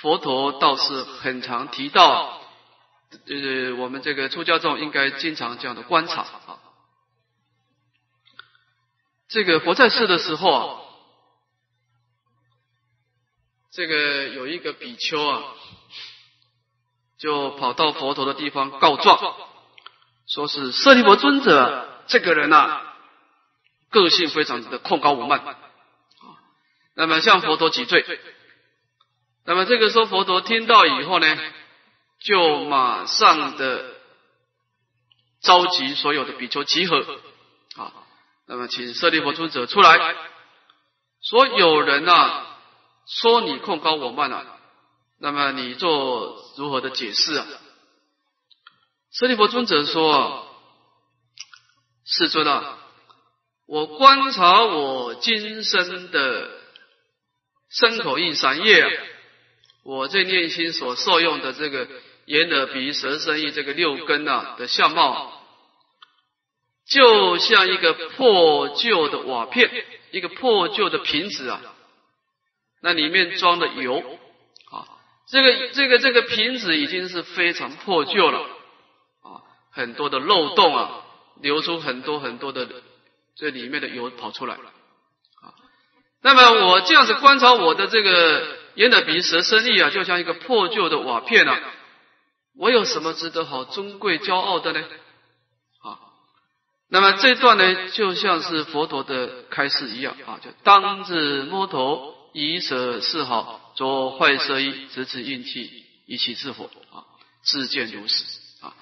[0.00, 2.40] 佛陀倒是很常提到，
[3.26, 6.58] 就是我们这个出家众应该经常这样的观察啊。
[9.28, 10.80] 这个佛在世的时候啊，
[13.70, 15.42] 这个有一个比丘啊，
[17.18, 19.36] 就跑到佛陀的地方告状，
[20.26, 22.80] 说是舍利弗尊者这个人呐，
[23.90, 25.56] 个性非常的控高我慢，
[26.94, 28.04] 那么向佛陀挤罪。
[29.44, 31.38] 那么这个时候佛陀听到以后呢，
[32.20, 33.94] 就马上的
[35.40, 37.20] 召集所有的比丘集合
[37.76, 37.92] 啊。
[38.46, 40.16] 那么，请舍利弗尊者出来，
[41.22, 42.46] 说有人呐
[43.08, 44.44] 说你控高我慢啊，
[45.18, 47.46] 那么你做如何的解释啊？
[49.10, 50.46] 舍利弗尊者说
[52.04, 52.78] ：“世尊啊，
[53.66, 56.50] 我观察我今生的
[57.70, 58.90] 身口印三业啊，
[59.84, 61.88] 我这念心所受用的这个
[62.26, 65.34] 眼耳鼻舌身意这个六根啊的相貌。”
[66.86, 69.70] 就像一个破旧的瓦片，
[70.10, 71.60] 一个破旧的瓶子啊，
[72.80, 73.98] 那里面装的油
[74.70, 74.86] 啊，
[75.28, 78.40] 这个这个这个瓶子已经是非常破旧了
[79.22, 81.02] 啊，很多的漏洞啊，
[81.40, 82.68] 流出很多很多的
[83.36, 84.60] 这里面的油跑出来啊。
[86.22, 91.60] 那么我这样子观察我的这个眼耳鼻舌身意啊，就像一个破旧的瓦片啊，
[92.56, 94.80] 我有什么值得好尊贵骄傲的呢？
[95.82, 95.98] 啊
[96.90, 107.04] 那么这段呢，就像是佛陀的开示一样啊，就当自摸头，以舍是好，着坏色衣，直指运气，以起自火啊，
[107.42, 108.24] 自见如是
[108.60, 108.74] 啊。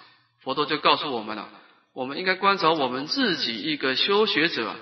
[0.43, 1.49] 佛陀就告诉我们了，
[1.93, 4.77] 我们应该观察我们自己一个修学者，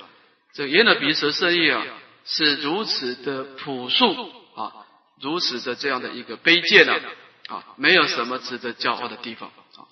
[0.53, 1.85] 这个眼耳鼻舌身意啊，
[2.25, 4.73] 是如此的朴素啊，
[5.21, 7.01] 如此的这样的一个卑贱啊，
[7.49, 9.87] 啊，没有什么值得骄傲的地方啊。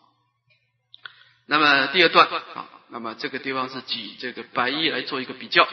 [1.46, 2.68] 那么第二段啊。
[2.94, 5.66] 那么这个地方是举这个白衣来做一个比较，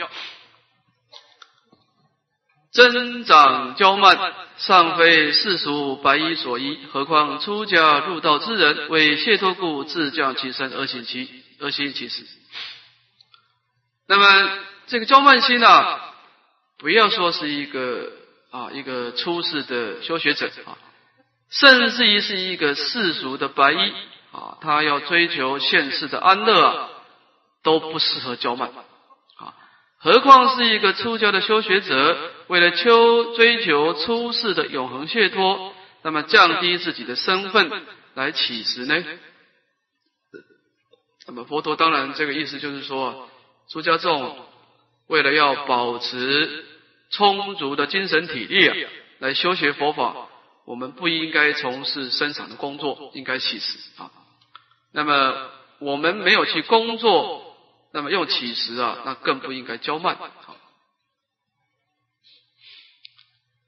[2.71, 4.17] 增长骄慢，
[4.57, 12.25] 尚非世俗白衣所依，何况出家入道之人，为解脱故，自降其身而行其而行其事。
[14.07, 15.99] 那么这个骄慢心呢，
[16.77, 18.11] 不要说是一个
[18.51, 20.77] 啊一个出世的修学者啊，
[21.49, 23.93] 甚至于是一个世俗的白衣
[24.31, 26.89] 啊，他要追求现世的安乐啊。
[27.61, 28.71] 都不适合骄慢，
[30.01, 35.73] 何况是一个出家的修学者，为了求追求出世的永恒解脱，
[36.03, 37.69] 那么降低自己的身份
[38.13, 39.03] 来起食呢？
[41.27, 43.27] 那么佛陀当然这个意思就是说，
[43.69, 44.37] 出家众
[45.07, 46.65] 为了要保持
[47.11, 48.75] 充足的精神体力啊，
[49.19, 50.29] 来修学佛法，
[50.65, 54.09] 我们不应该从事生产的工作，应该起食啊。
[54.93, 57.48] 那么我们没有去工作。
[57.91, 60.17] 那么用起食啊，那更不应该骄慢。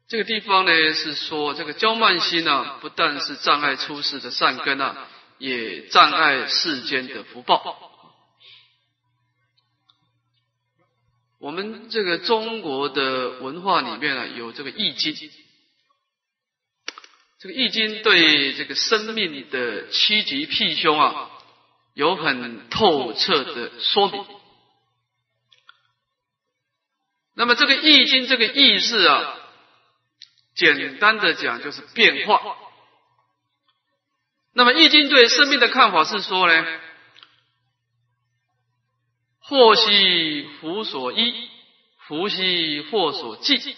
[0.08, 5.08] 这个地方呢是说，这个骄慢心呢，不但是障碍出世的善根啊，
[5.38, 7.90] 也障碍世间的福报。
[11.40, 15.16] 我们这个中国的文化里面啊，有这个易经，
[17.40, 21.31] 这个易经对这个生命的趋吉避凶啊。
[22.02, 24.26] 有很透彻的说明。
[27.36, 29.36] 那么这个易经这个意思啊，
[30.56, 32.42] 简单的讲就是变化。
[34.56, 36.66] 那么易经对生命的看法是说呢，
[39.40, 41.50] 祸兮福所依，
[42.08, 43.76] 福兮祸所寄。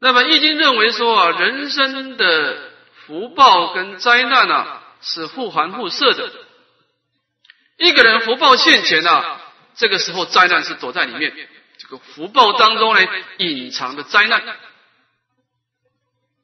[0.00, 2.72] 那么易经认为说啊，人生的
[3.04, 4.77] 福报跟灾难啊。
[5.00, 6.30] 是互含互摄的。
[7.76, 9.40] 一个人福报现前啊，
[9.76, 11.32] 这个时候灾难是躲在里面。
[11.78, 13.00] 这个福报当中呢，
[13.38, 14.42] 隐藏的灾难。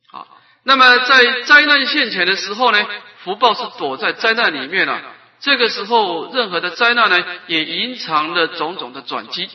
[0.07, 2.87] 好，那么在灾难现前的时候呢，
[3.25, 5.03] 福报是躲在灾难里面了。
[5.41, 9.51] 这个时候，任何的灾难呢，也隐藏了种种的转机。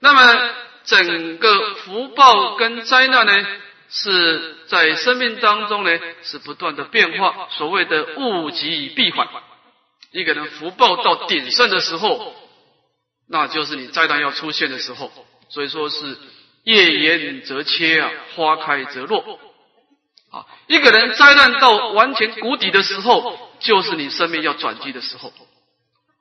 [0.00, 0.50] 那么，
[0.84, 3.46] 整个福报跟灾难呢？
[3.94, 5.90] 是在生命当中呢，
[6.22, 7.48] 是不断的变化。
[7.50, 9.28] 所谓的物极必反，
[10.12, 12.34] 一个人福报到鼎盛的时候，
[13.28, 15.12] 那就是你灾难要出现的时候。
[15.50, 16.16] 所以说是
[16.64, 19.38] 叶炎则切啊，花开则落
[20.30, 20.46] 啊。
[20.68, 25.30] 一个人灾难到完全谷底的时候，就是你生命要转机的时候。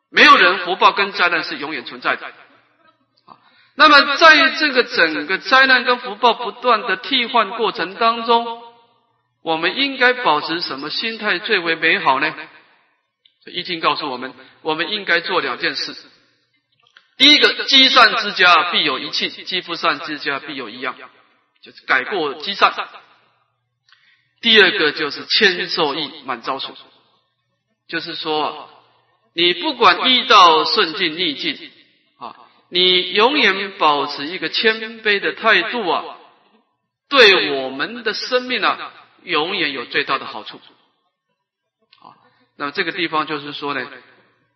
[0.10, 2.34] 没有人福报跟灾难是永远存在的。
[3.76, 8.62] 那么，在这个整个灾难跟福报不断的替换过程当中，
[9.42, 12.34] 我们应该保持什么心态最为美好呢？
[13.46, 15.96] 易经告诉我们，我们应该做两件事。
[17.18, 20.96] 第一个，积善之家必有一庆，积不善之家必有一样，
[21.64, 22.74] 就是改过积善。
[24.42, 26.76] 第二个就是谦受益，满招损，
[27.88, 28.70] 就是说，
[29.34, 31.72] 你不管遇到顺境逆境，
[32.72, 36.18] 你永远保持一个谦卑的态度啊，
[37.10, 38.94] 对我们的生命啊，
[39.24, 40.58] 永远有最大的好处。
[40.58, 42.16] 啊，
[42.58, 43.88] 那么这个地方就是说呢。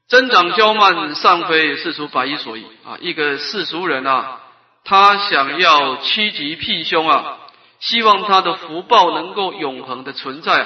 [0.07, 2.95] 增长骄慢，尚非世俗百亿所宜啊！
[3.01, 4.39] 一个世俗人啊，
[4.84, 7.39] 他想要趋吉避凶啊，
[7.80, 10.63] 希望他的福报能够永恒的存在，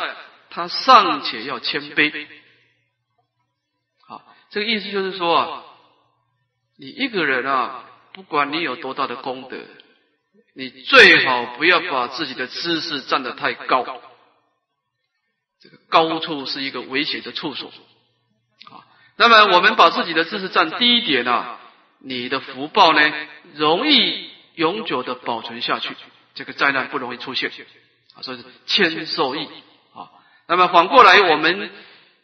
[0.50, 2.28] 他尚且要谦卑。
[4.06, 5.64] 好，这个意思就是说啊，
[6.80, 9.58] 你一个人啊，不管你有多大的功德，
[10.56, 13.84] 你最好不要把自己的姿势站得太高，
[15.62, 17.68] 这个高处是一个危险的处所
[18.72, 18.88] 啊。
[19.18, 21.60] 那么我们把自己的知识站低一点啊，
[22.00, 23.02] 你的福报呢
[23.56, 25.94] 容易永久的保存下去，
[26.34, 27.52] 这个灾难不容易出现
[28.16, 29.46] 啊，所以是谦受益
[29.94, 30.08] 啊。
[30.48, 31.70] 那么反过来，我们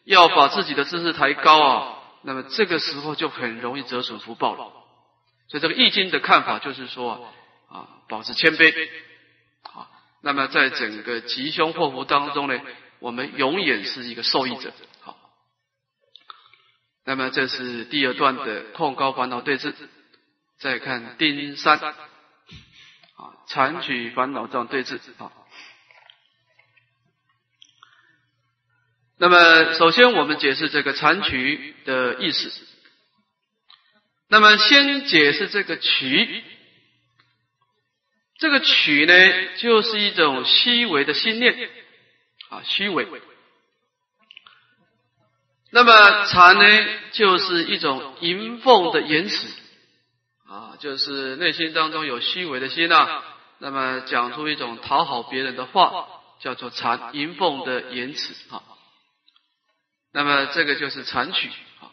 [0.05, 1.94] 要把自己的知识抬高啊，
[2.25, 4.71] 那么这个时候就很容易折损福报了。
[5.47, 7.31] 所以这个易经的看法就是说
[7.69, 8.73] 啊，保持谦卑
[9.61, 9.87] 啊。
[10.21, 12.59] 那么在整个吉凶祸福当中呢，
[12.97, 14.73] 我们永远是一个受益者。
[15.01, 15.15] 好
[17.05, 19.71] 那么这是第二段的控高烦恼对峙，
[20.57, 21.93] 再看丁三啊，
[23.47, 25.31] 残取烦恼障对峙啊。
[29.17, 32.51] 那么首先我们解释这个残取的意思。
[34.27, 36.43] 那么先解释这个取，
[38.39, 39.13] 这个取呢，
[39.57, 41.69] 就是一种虚伪的心念
[42.49, 43.07] 啊，虚伪。
[45.71, 49.47] 那么禅呢，就是一种迎奉的言辞
[50.47, 53.21] 啊，就是内心当中有虚伪的心呐，
[53.59, 56.07] 那么讲出一种讨好别人的话，
[56.41, 58.63] 叫做禅迎奉的言辞啊。
[60.15, 61.49] 那么这个就是禅曲
[61.81, 61.91] 啊。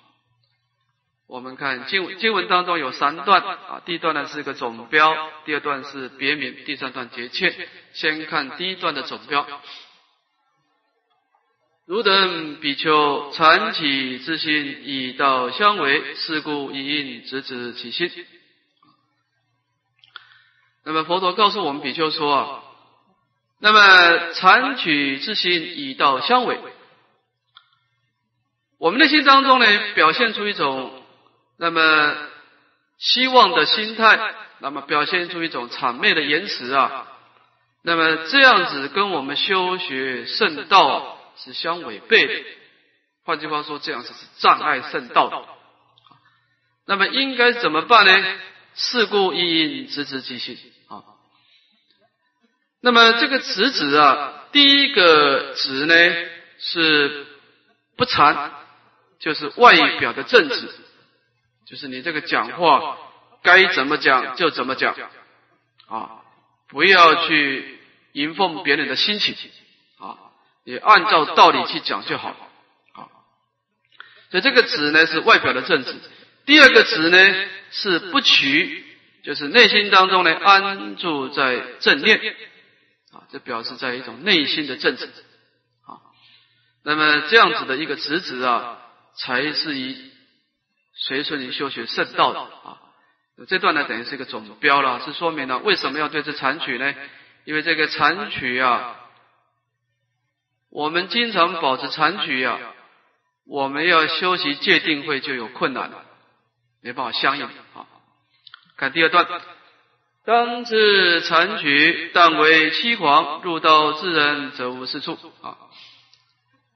[1.27, 7.69] 我们看经经文当中有三段啊，第一段呢是个总标，第二段是别名，第三段节切。
[7.95, 9.45] 先看第一段的总标。
[11.87, 18.09] 汝等比丘禅起之心，以道相违，是故一应直指其心。
[20.85, 22.63] 那么佛陀告诉我们比丘说啊，
[23.59, 26.61] 那么禅取之心以道相违，
[28.83, 31.05] 我们内心当中呢，表现出一种
[31.57, 32.17] 那么
[32.99, 37.07] 希望的心态，那么表现出一种谄媚的言辞啊，
[37.85, 41.19] 那么这样子跟我们修学圣道。
[41.35, 42.45] 是相违背的，
[43.25, 45.49] 换句话说，这样子是障碍圣道。
[46.87, 48.39] 那么应该怎么办呢？
[48.75, 50.59] 事故一因，直直即心
[50.89, 51.03] 啊。
[52.83, 55.95] 那么这个直指啊，第一个指呢
[56.59, 57.27] 是
[57.97, 58.53] 不禅，
[59.23, 60.69] 就是外表的正直，
[61.65, 62.99] 就是你这个讲话
[63.43, 64.95] 该怎么讲就怎么讲
[65.87, 66.23] 啊，
[66.69, 67.79] 不要去
[68.13, 69.37] 迎奉别人的心情。
[69.99, 70.19] 啊，
[70.65, 72.31] 你按照道理去讲就好，
[72.95, 73.07] 啊。
[74.33, 75.95] 所以这个子呢是外表的正直，
[76.45, 78.85] 第二个子呢是不取，
[79.23, 82.19] 就是内心当中呢安住在正念，
[83.13, 85.07] 啊，这表示在一种内心的正直，
[85.87, 86.03] 啊。
[86.83, 88.82] 那么这样子的一个直直啊，
[89.17, 90.11] 才是以
[90.95, 92.79] 随顺于修学圣道的啊。
[93.49, 96.95] 这段呢等于是一个总标了，是说明了为什么要对这残取呢？
[97.45, 98.99] 因为这个残取啊。
[100.71, 102.59] 我们经常保持残局啊，
[103.47, 106.03] 我们要修习戒定慧就有困难了，
[106.81, 107.87] 没办法相应啊。
[108.79, 109.27] 看第二段，
[110.25, 115.59] 当知残局，但为欺狂，入道之人则无是处啊。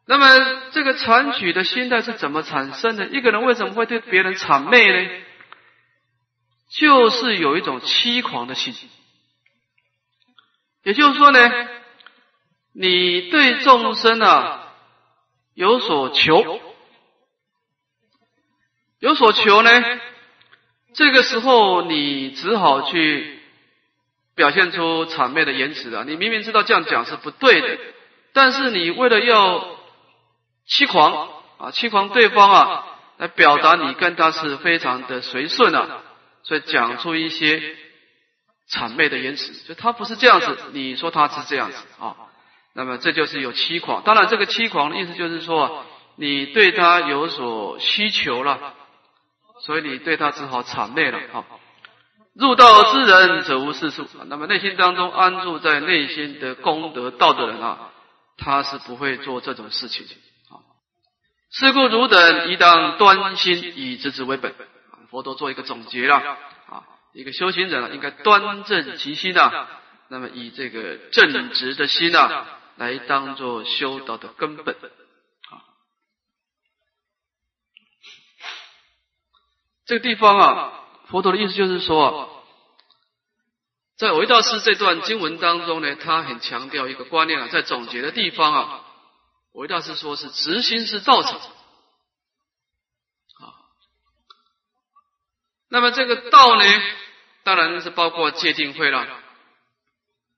[0.07, 3.07] 那么这个残举的心态是怎么产生的？
[3.07, 5.11] 一个人为什么会对别人谄媚呢？
[6.71, 8.75] 就是有一种欺狂的心，
[10.83, 11.51] 也就是说呢。
[12.79, 14.75] 你对众生啊
[15.55, 16.61] 有所求，
[18.99, 19.71] 有所求呢？
[20.93, 23.41] 这个时候你只好去
[24.35, 26.05] 表现出谄媚的言辞啊！
[26.07, 27.79] 你明明知道这样讲是不对的，
[28.35, 29.76] 但是你为了要
[30.67, 32.87] 欺狂啊，欺狂对方啊，
[33.19, 36.03] 来表达你跟他是非常的随顺啊，
[36.43, 37.77] 所以讲出一些
[38.71, 42.17] 谄媚的言辞，就他不是这样子，你说他是这样子啊。
[42.75, 45.85] 那么这就是有欺狂，当然这个欺狂的意思就是说，
[46.17, 48.75] 你对他有所需求了，
[49.63, 51.19] 所以你对他只好谄媚了。
[51.33, 51.45] 啊，
[52.35, 54.07] 入道之人则无世数。
[54.27, 57.93] 那么内心当中安住在内心的功德道的人啊，
[58.37, 60.07] 他是不会做这种事情。
[61.51, 64.55] 是故汝等宜当端心，以直之为本。
[65.11, 66.17] 佛陀做一个总结了。
[66.17, 66.83] 啊，
[67.15, 69.69] 一个修行者应该端正其心啊，
[70.09, 74.77] 那么以这个正直的心啊，来当做修道的根本。
[79.87, 80.73] 这个地方啊，
[81.07, 82.45] 佛陀的意思就是说，
[83.97, 88.81] 在维道师这段经文当中呢，他很强调一个观念啊，在总结的地方啊，
[89.57, 91.45] 维道师说是直心是道场啊。
[95.69, 96.65] 那么这个道呢，
[97.43, 99.07] 当然是包括戒定慧了。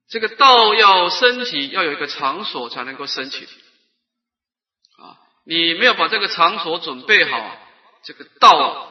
[0.09, 3.45] 这个道要升起，要有一个场所才能够升起
[4.97, 5.19] 啊。
[5.45, 7.59] 你没有把这个场所准备好，
[8.05, 8.87] 这个道。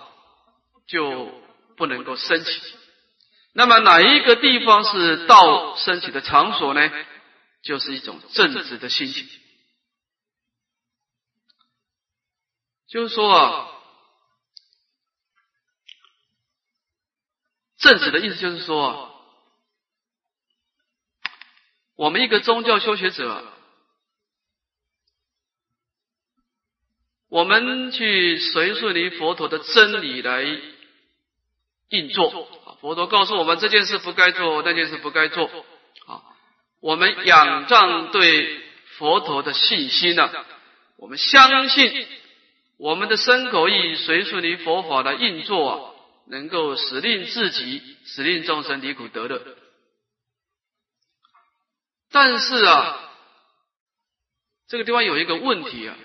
[0.89, 1.29] 就
[1.75, 2.61] 不能够升起。
[3.51, 6.89] 那么哪一个地方是道升起的场所呢？
[7.61, 9.27] 就是一种正直的心情。
[12.87, 13.69] 就是说啊，
[17.77, 19.13] 正直的意思就是说，
[21.95, 23.43] 我们一个宗教修学者，
[27.29, 30.43] 我们去随顺于佛陀的真理来。
[31.89, 32.29] 运作！
[32.81, 35.45] 佛陀告诉我们这件事不该做，那件事不该做
[36.05, 36.21] 啊！
[36.81, 38.61] 我们仰仗对
[38.97, 40.29] 佛陀的信心呢，
[40.97, 42.07] 我们相信
[42.77, 45.91] 我们的身口意随顺于佛法的运作啊，
[46.27, 49.57] 能够使令自己、使令众生离苦得乐。
[52.11, 53.11] 但是啊，
[54.67, 55.97] 这个地方有一个问题啊，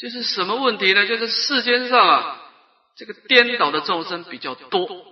[0.00, 1.06] 就是什么问题呢？
[1.06, 2.36] 就是世间上啊。
[2.96, 5.06] 这个颠倒的众生比较多，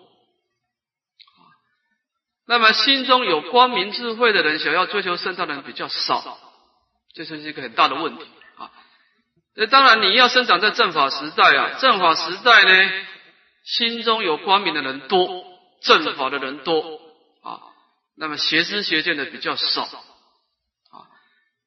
[2.45, 6.39] 那么心中有光明智慧的人，想要追求圣道的人比较少，
[7.14, 8.27] 这是一个很大的问题。
[9.61, 12.91] 那当然，你要生长在正法时代啊，正法时代呢，
[13.65, 15.45] 心中有光明的人多，
[15.83, 17.01] 正法的人多
[17.43, 17.59] 啊，
[18.17, 21.11] 那么邪知邪见的比较少啊。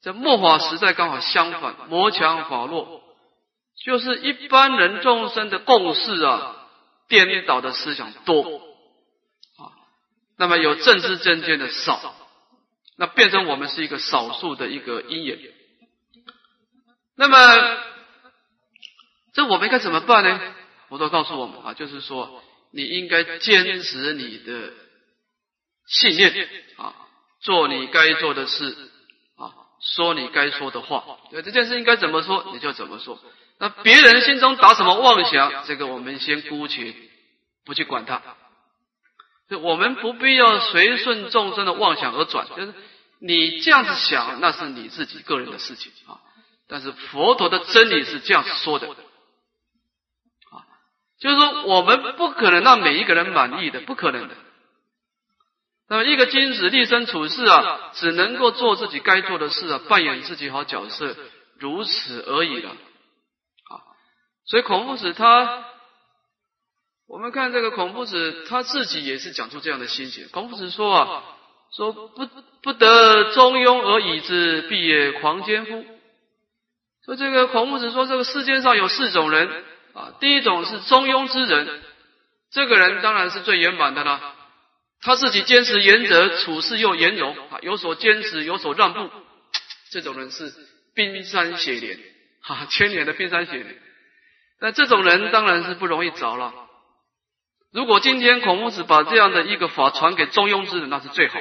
[0.02, 3.02] 在末法时代刚好相反，魔强法弱。
[3.84, 6.56] 就是一般人众生的共识啊，
[7.10, 8.42] 颠倒的思想多
[9.58, 9.68] 啊，
[10.38, 12.16] 那么有正知正见的少，
[12.98, 15.38] 那变成我们是一个少数的一个因缘。
[17.16, 17.38] 那么
[19.34, 20.40] 这我们应该怎么办呢？
[20.90, 22.44] 佛陀告诉我们啊，就是说
[22.74, 24.74] 你应该坚持你的
[25.88, 26.94] 信念啊，
[27.42, 28.76] 做你该做的事
[29.38, 29.52] 啊，
[29.96, 31.18] 说你该说的话。
[31.30, 33.18] 对这件事应该怎么说，你就怎么说。
[33.58, 36.94] 那别人心中打什么妄想，这个我们先姑且
[37.64, 38.22] 不去管它。
[39.50, 42.74] 就我们不必要随顺众生的妄想而转，就是
[43.22, 46.20] 你这样子想，那是你自己个人的事情啊。
[46.72, 50.64] 但是佛陀的真理是这样说的啊，
[51.20, 54.36] 就是说我们不可能让每一个人满意的，不可能的。
[55.90, 61.14] 那么一个君子立身处世啊，只能够做自己该做的事啊，扮演自己好角色，
[61.60, 62.70] 如此而已了。
[62.70, 63.84] 啊
[64.46, 65.66] 所以孔夫子他，
[67.06, 70.30] 我们看这个孔夫子他自己也是讲出这样的心情。
[70.32, 71.24] 孔夫子说啊，
[71.76, 72.26] 说不
[72.62, 75.86] 不得中庸而已之，必也狂奸乎。
[77.16, 81.82] 这个孔夫子说，这个世界上有四种人啊，第一种是中庸之人，
[82.52, 84.36] 这个人当然是最圆满的啦。
[85.02, 89.10] 他自己坚持原则，处事又圆融啊，有所坚持，有所让步，
[89.90, 90.54] 这种人是
[90.94, 92.00] 冰山雪莲，
[92.42, 93.78] 哈，千年的冰山雪莲。
[94.60, 96.54] 那这种人当然是不容易找了。
[97.74, 101.40] 如果今天孔夫子把这样的一个法传给中庸之人，那是最好。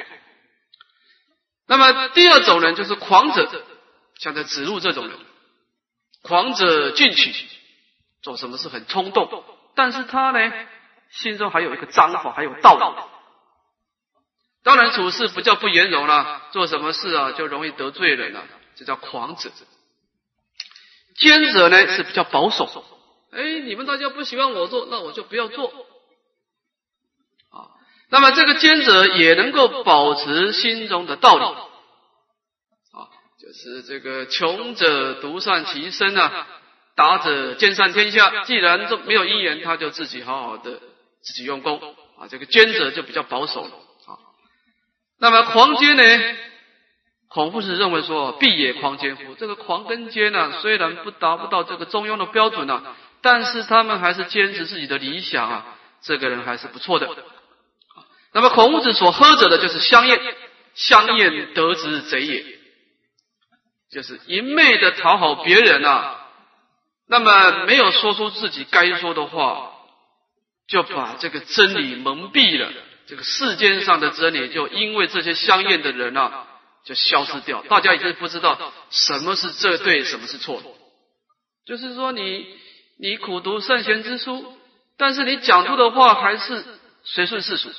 [1.67, 3.63] 那么第二种人就是狂者，
[4.17, 5.17] 像在子路这种人，
[6.21, 7.33] 狂者进取，
[8.21, 9.43] 做什么事很冲动，
[9.75, 10.51] 但是他呢，
[11.09, 12.83] 心中还有一个章法，还有道理。
[14.63, 18.43] 当然处事不叫不圆融了，做什么事啊就容易得罪人了，
[18.75, 19.49] 这叫狂者。
[21.15, 22.85] 坚者呢是比较保守。
[23.31, 25.67] 哎，你们大家不喜欢我做，那我就不要做。
[27.49, 27.73] 啊，
[28.09, 31.70] 那么这个坚者也能够保持心中的道理。
[33.41, 36.45] 就是这个穷者独善其身啊，
[36.95, 38.43] 达者兼善天下。
[38.43, 40.79] 既然这没有因缘，他就自己好好的
[41.23, 41.79] 自己用功。
[42.19, 43.71] 啊，这个坚者就比较保守了。
[44.05, 44.13] 啊，
[45.19, 46.03] 那么狂坚呢？
[47.29, 49.33] 孔夫子认为说，必也狂坚乎。
[49.33, 52.83] 这个狂跟坚呢，虽然不达不到这个中庸的标准呢。
[53.23, 55.65] 但是他们还是坚持自己的理想啊，
[56.03, 57.07] 这个人还是不错的。
[58.33, 60.19] 那么孔夫子所喝者的就是香艳，
[60.75, 62.45] 香艳得之贼也，
[63.91, 66.27] 就是一昧的讨好别人啊，
[67.07, 69.73] 那么没有说出自己该说的话，
[70.67, 72.71] 就把这个真理蒙蔽了。
[73.07, 76.47] 这个世间上的真理，就因为这些香艳的人啊，
[76.85, 77.61] 就消失掉。
[77.63, 80.63] 大家已经不知道什么是这对，什么是错。
[81.65, 82.47] 就是说，你
[82.97, 84.57] 你苦读圣贤之书，
[84.97, 86.63] 但是你讲出的话还是
[87.03, 87.69] 随顺世俗。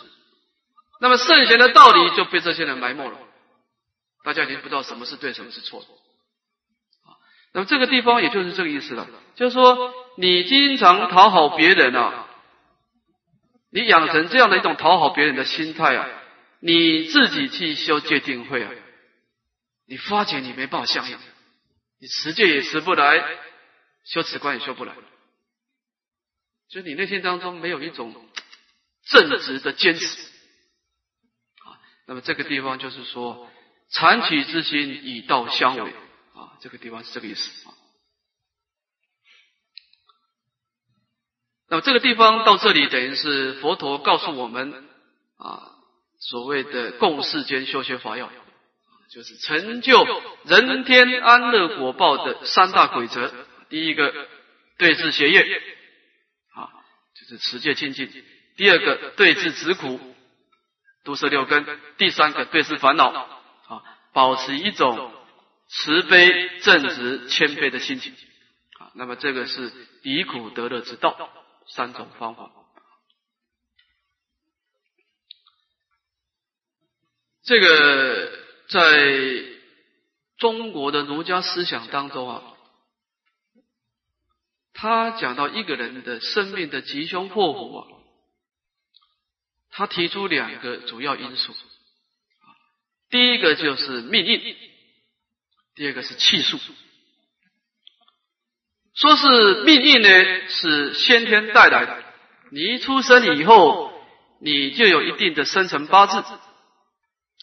[1.01, 3.17] 那么圣贤的道理就被这些人埋没了，
[4.25, 5.83] 大家已经不知道什么是对，什么是错。
[7.53, 12.27] 那么这个地方也就是这个意思了，就是说你经常讨好别人啊，
[13.71, 16.09] 你养成这样的一种讨好别人的心态啊，
[16.61, 18.71] 你自己去修戒定慧啊，
[19.87, 21.19] 你发觉你没办法相应，
[22.01, 23.23] 你持戒也持不来，
[24.05, 24.95] 修持观也修不来，
[26.71, 28.15] 就你内心当中没有一种
[29.05, 30.23] 正直的坚持。
[31.65, 31.77] 啊。
[32.07, 33.47] 那么这个地方就是说，
[33.91, 35.93] 残取之心以道相违，
[36.63, 37.75] 这个地方是这个意思啊。
[41.69, 44.89] 那么这个地方到这里，等于是佛陀告诉我们
[45.39, 45.73] 啊，
[46.21, 48.31] 所谓的共世间修学法要，
[49.11, 50.07] 就是成就
[50.45, 53.33] 人天安乐果报的三大规则。
[53.69, 54.15] 第一个
[54.79, 55.41] 对治邪业
[56.55, 56.71] 啊，
[57.19, 58.07] 就是持戒清净；
[58.57, 59.99] 第二个对治执苦。
[61.05, 61.67] 毒色六根，
[61.99, 63.83] 第三个对治烦恼啊，
[64.13, 65.13] 保持一种
[65.75, 68.13] 慈悲、正直、谦卑的心情
[68.79, 68.93] 啊。
[68.95, 71.31] 那么这个是离苦得乐之道，
[71.67, 72.53] 三种方法。
[77.43, 79.45] 这个在
[80.37, 82.43] 中国的儒家思想当中啊，
[84.75, 87.89] 他讲到一个人的生命的吉凶祸福啊。
[89.71, 91.55] 他提出两个主要因素，
[93.09, 94.57] 第一个就是命运，
[95.75, 96.59] 第二个是气数。
[98.95, 102.05] 说是命运呢，是先天带来的，
[102.51, 103.93] 你一出生以后，
[104.41, 106.17] 你就有一定的生辰八字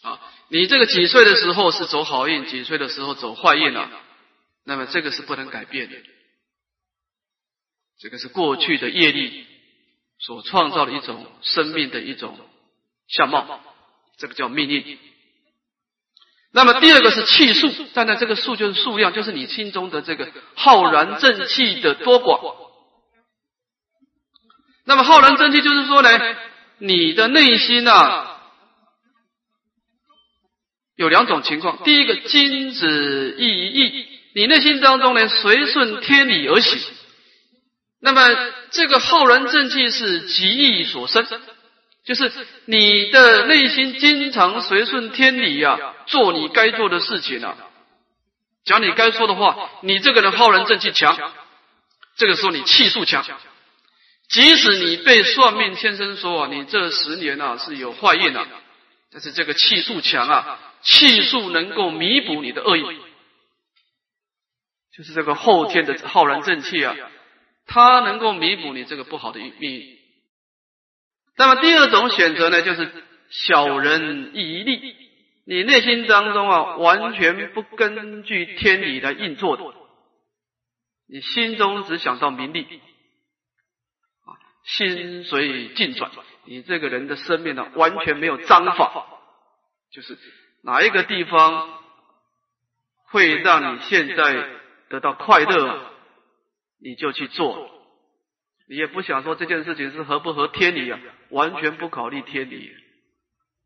[0.02, 0.20] 啊。
[0.48, 3.90] 你这个几岁的时候是走好运，几岁的时候走坏运了，
[4.64, 5.96] 那么这个是不能改变的，
[7.98, 9.46] 这个是过去的业力。
[10.22, 12.38] 所创造的一种生命的一种
[13.08, 13.58] 相貌，
[14.18, 14.98] 这个叫命运。
[16.52, 22.56] 那么第二个是气数，站在这个数就是数量，就是你心中的这个浩然正气的多寡。
[24.84, 26.08] 那么浩然正气就是说呢，
[26.78, 28.40] 你的内心啊
[30.96, 36.80] 有两种情况，第一个君子义义，你内心当中呢随顺天理而行。
[38.00, 38.22] 那么，
[38.70, 41.24] 这个浩然正气是极意所生，
[42.10, 42.32] 就是
[42.64, 47.56] 你的内心经常随顺天理呀，做你该做的事情啊，
[48.64, 49.70] 讲你该说的话。
[49.82, 51.16] 你这个人浩然正气强，
[52.16, 53.24] 这个时候你气数强。
[54.28, 58.44] 即使你被算命先生说啊，你这十年啊是有坏运啊，
[59.12, 62.82] 但是这个气数强啊，气数能够弥补你的恶意，
[64.96, 66.96] 就是这个后天的浩然正气啊。
[67.68, 69.99] 它能够弥补你这个不好的命运。
[71.40, 72.92] 那么第二种选择呢，就是
[73.30, 74.94] 小人一利，
[75.46, 79.64] 你内心当中啊，完全不根据天理来运作的，
[81.08, 82.64] 你心中只想到名利，
[84.26, 86.10] 啊，心随境转，
[86.44, 89.06] 你这个人的生命呢，完全没有章法，
[89.90, 90.18] 就是
[90.62, 91.70] 哪一个地方
[93.06, 94.46] 会让你现在
[94.90, 95.86] 得到快乐。
[96.82, 97.70] 你就去做，
[98.70, 101.00] 你也不想说这件事情是合不合天理啊？
[101.30, 102.72] 完全不考虑天理，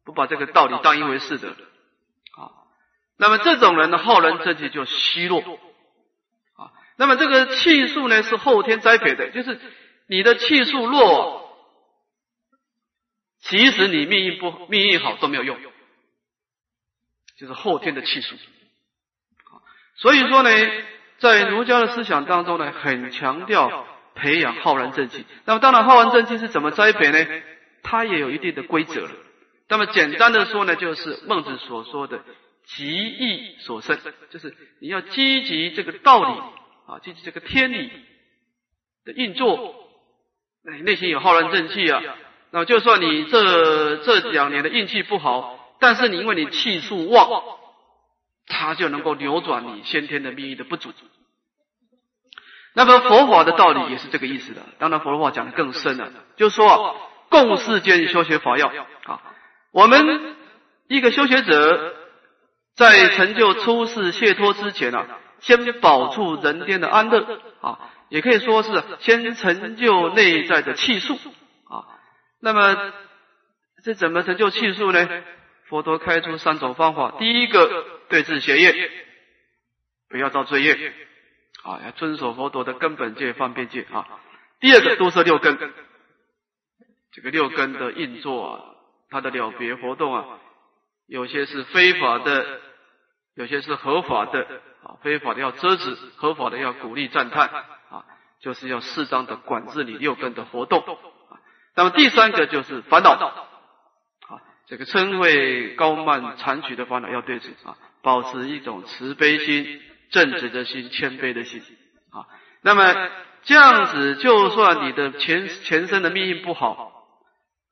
[0.03, 2.49] 不把这个道理当一回事的啊。
[3.19, 6.73] 那么这种人的浩然正气就虚弱啊。
[6.97, 9.61] 那么这个气数呢是后天栽培的，就是
[10.07, 11.55] 你的气数弱，
[13.41, 15.59] 即使你命运不命运好都没有用，
[17.37, 18.37] 就是后天的气数。
[19.97, 20.51] 所以说呢。
[21.17, 25.25] 在儒家的思想当中呢，很强调培养浩然正气。
[25.45, 27.43] 那么，当然，浩然正气是怎么栽培呢？
[27.83, 29.11] 它也有一定的规则了。
[29.69, 32.25] 那么，简单的说呢，就是孟子所说的
[32.65, 33.99] “极义所生”，
[34.31, 36.39] 就是你要积极这个道理
[36.87, 37.91] 啊，积极这个天理
[39.05, 39.75] 的运作。
[40.65, 42.03] 那你内心有浩然正气啊，
[42.51, 47.43] 那么就算你这这两年的运气不好，但是你因为你气数旺。
[48.47, 50.93] 它就能够扭转你先天的命运的不足。
[52.75, 54.61] 那么佛法的道理也是这个意思的。
[54.79, 56.97] 当然，佛法讲的更深了，就是说
[57.31, 58.69] 共世间修学法要
[59.05, 59.23] 啊。
[59.71, 60.37] 我们
[60.89, 61.95] 一个修学者
[62.75, 65.07] 在成就出世解脱之前啊，
[65.41, 71.87] 先保住人间的安乐啊，也可以说是先成就内在的气数啊。
[72.41, 72.93] 那么
[73.85, 75.09] 这怎么成就气数呢？
[75.69, 78.91] 佛陀开出三种方法：第一个对治邪业，
[80.11, 80.93] 不要造罪业
[81.65, 84.07] 啊，要遵守佛陀的根本戒、方便戒啊；
[84.61, 85.59] 第二个多摄六根，
[87.11, 88.71] 这个六根的运作啊。
[89.11, 90.25] 它的了别活动啊，
[91.07, 92.61] 有些是非法的，
[93.37, 94.41] 有些是合法的
[94.83, 94.99] 啊。
[95.03, 97.49] 非法的要遮止，合法的要鼓励赞叹
[97.91, 98.05] 啊，
[98.41, 101.39] 就是要适当的管制你六根的活动啊。
[101.77, 109.81] 那么第三个就是烦恼啊，这个嗔恚高慢残取的烦恼要对治啊，保持一种慈悲心、
[110.15, 111.61] 正直的心、谦卑的心
[112.11, 112.25] 啊。
[112.63, 113.11] 那么
[113.43, 116.93] 这样子，就算你的前前身的命运不好。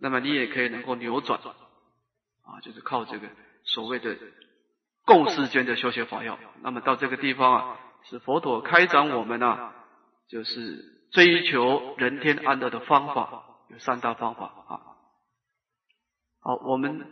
[0.04, 3.28] 那么你也可以能够扭转啊，就是靠这个
[3.64, 4.16] 所谓的
[5.04, 6.36] 共世间的修学法要。
[6.60, 7.78] 那么到这个地方啊，
[8.10, 9.72] 是佛陀开展我们啊，
[10.28, 14.80] 就是追求人天安乐的方法，有三大方法啊。
[16.40, 17.06] 好，我们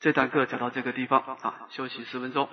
[0.00, 2.46] 这堂课讲到这个地方啊，休息十分钟。